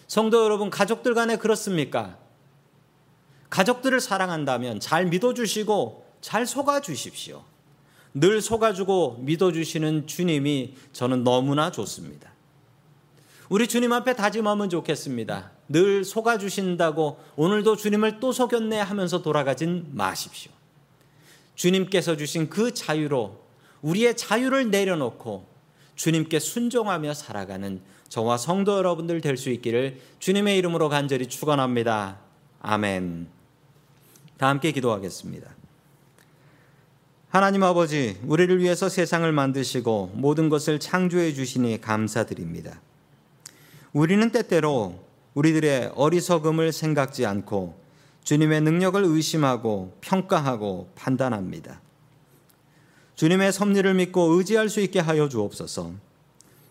성도 0.07 0.45
여러분, 0.45 0.69
가족들 0.69 1.15
간에 1.15 1.37
그렇습니까? 1.37 2.19
가족들을 3.49 4.01
사랑한다면 4.01 4.81
잘 4.81 5.07
믿어주시고 5.07 6.05
잘 6.21 6.47
속아주십시오. 6.47 7.43
늘 8.13 8.43
속아주고 8.43 9.21
믿어주시는 9.21 10.07
주님이 10.07 10.75
저는 10.93 11.25
너무나 11.25 11.71
좋습니다. 11.71 12.31
우리 13.49 13.67
주님 13.67 13.93
앞에 13.93 14.15
다짐하면 14.15 14.69
좋겠습니다. 14.69 15.51
늘 15.69 16.05
속아주신다고 16.05 17.21
오늘도 17.37 17.77
주님을 17.77 18.21
또 18.21 18.33
속였네 18.33 18.79
하면서 18.81 19.23
돌아가진 19.23 19.89
마십시오. 19.93 20.53
주님께서 21.55 22.17
주신 22.17 22.49
그 22.49 22.73
자유로 22.73 23.41
우리의 23.83 24.17
자유를 24.17 24.71
내려놓고 24.71 25.50
주님께 26.01 26.39
순종하며 26.39 27.13
살아가는 27.13 27.83
저와 28.09 28.39
성도 28.39 28.79
여러분들 28.79 29.21
될 29.21 29.37
수 29.37 29.51
있기를 29.51 30.01
주님의 30.19 30.57
이름으로 30.57 30.89
간절히 30.89 31.27
축원합니다. 31.27 32.21
아멘. 32.63 33.29
다 34.39 34.49
함께 34.49 34.73
기도하겠습니다. 34.73 35.55
하나님 37.29 37.63
아버지, 37.65 38.19
우리를 38.25 38.61
위해서 38.61 38.89
세상을 38.89 39.31
만드시고 39.31 40.13
모든 40.15 40.49
것을 40.49 40.81
창조해 40.81 41.35
주시니 41.35 41.83
감사드립니다. 41.83 42.81
우리는 43.93 44.33
때때로 44.33 45.05
우리들의 45.35 45.93
어리석음을 45.97 46.73
생각지 46.73 47.27
않고 47.27 47.79
주님의 48.25 48.63
능력을 48.63 49.05
의심하고 49.05 49.99
평가하고 50.01 50.93
판단합니다. 50.95 51.83
주님의 53.21 53.53
섭리를 53.53 53.93
믿고 53.93 54.33
의지할 54.33 54.71
수 54.71 54.81
있게 54.81 54.99
하여 54.99 55.29
주옵소서. 55.29 55.93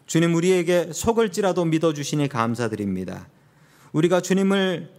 주님 0.07 0.33
우리에게 0.33 0.89
속을지라도 0.91 1.63
믿어 1.65 1.93
주시니 1.93 2.27
감사드립니다. 2.27 3.27
우리가 3.91 4.21
주님을 4.21 4.91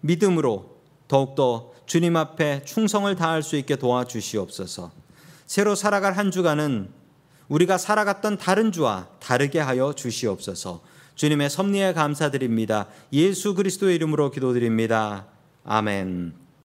믿음으로 0.00 0.74
더욱더 1.08 1.72
주님 1.84 2.16
앞에 2.16 2.64
충성을 2.64 3.14
다할 3.16 3.42
수 3.42 3.56
있게 3.56 3.76
도와주시옵소서. 3.76 4.92
새로 5.44 5.74
살아갈 5.74 6.16
한 6.16 6.30
주간은 6.30 6.88
우리가 7.48 7.76
살아갔던 7.76 8.38
다른 8.38 8.72
주와 8.72 9.08
다르게 9.20 9.60
하여 9.60 9.92
주시옵소서. 9.92 10.80
주님의 11.16 11.50
섭리에 11.50 11.92
감사드립니다. 11.92 12.88
예수 13.12 13.54
그리스도의 13.54 13.96
이름으로 13.96 14.30
기도드립니다. 14.30 15.26
아멘. 15.64 16.32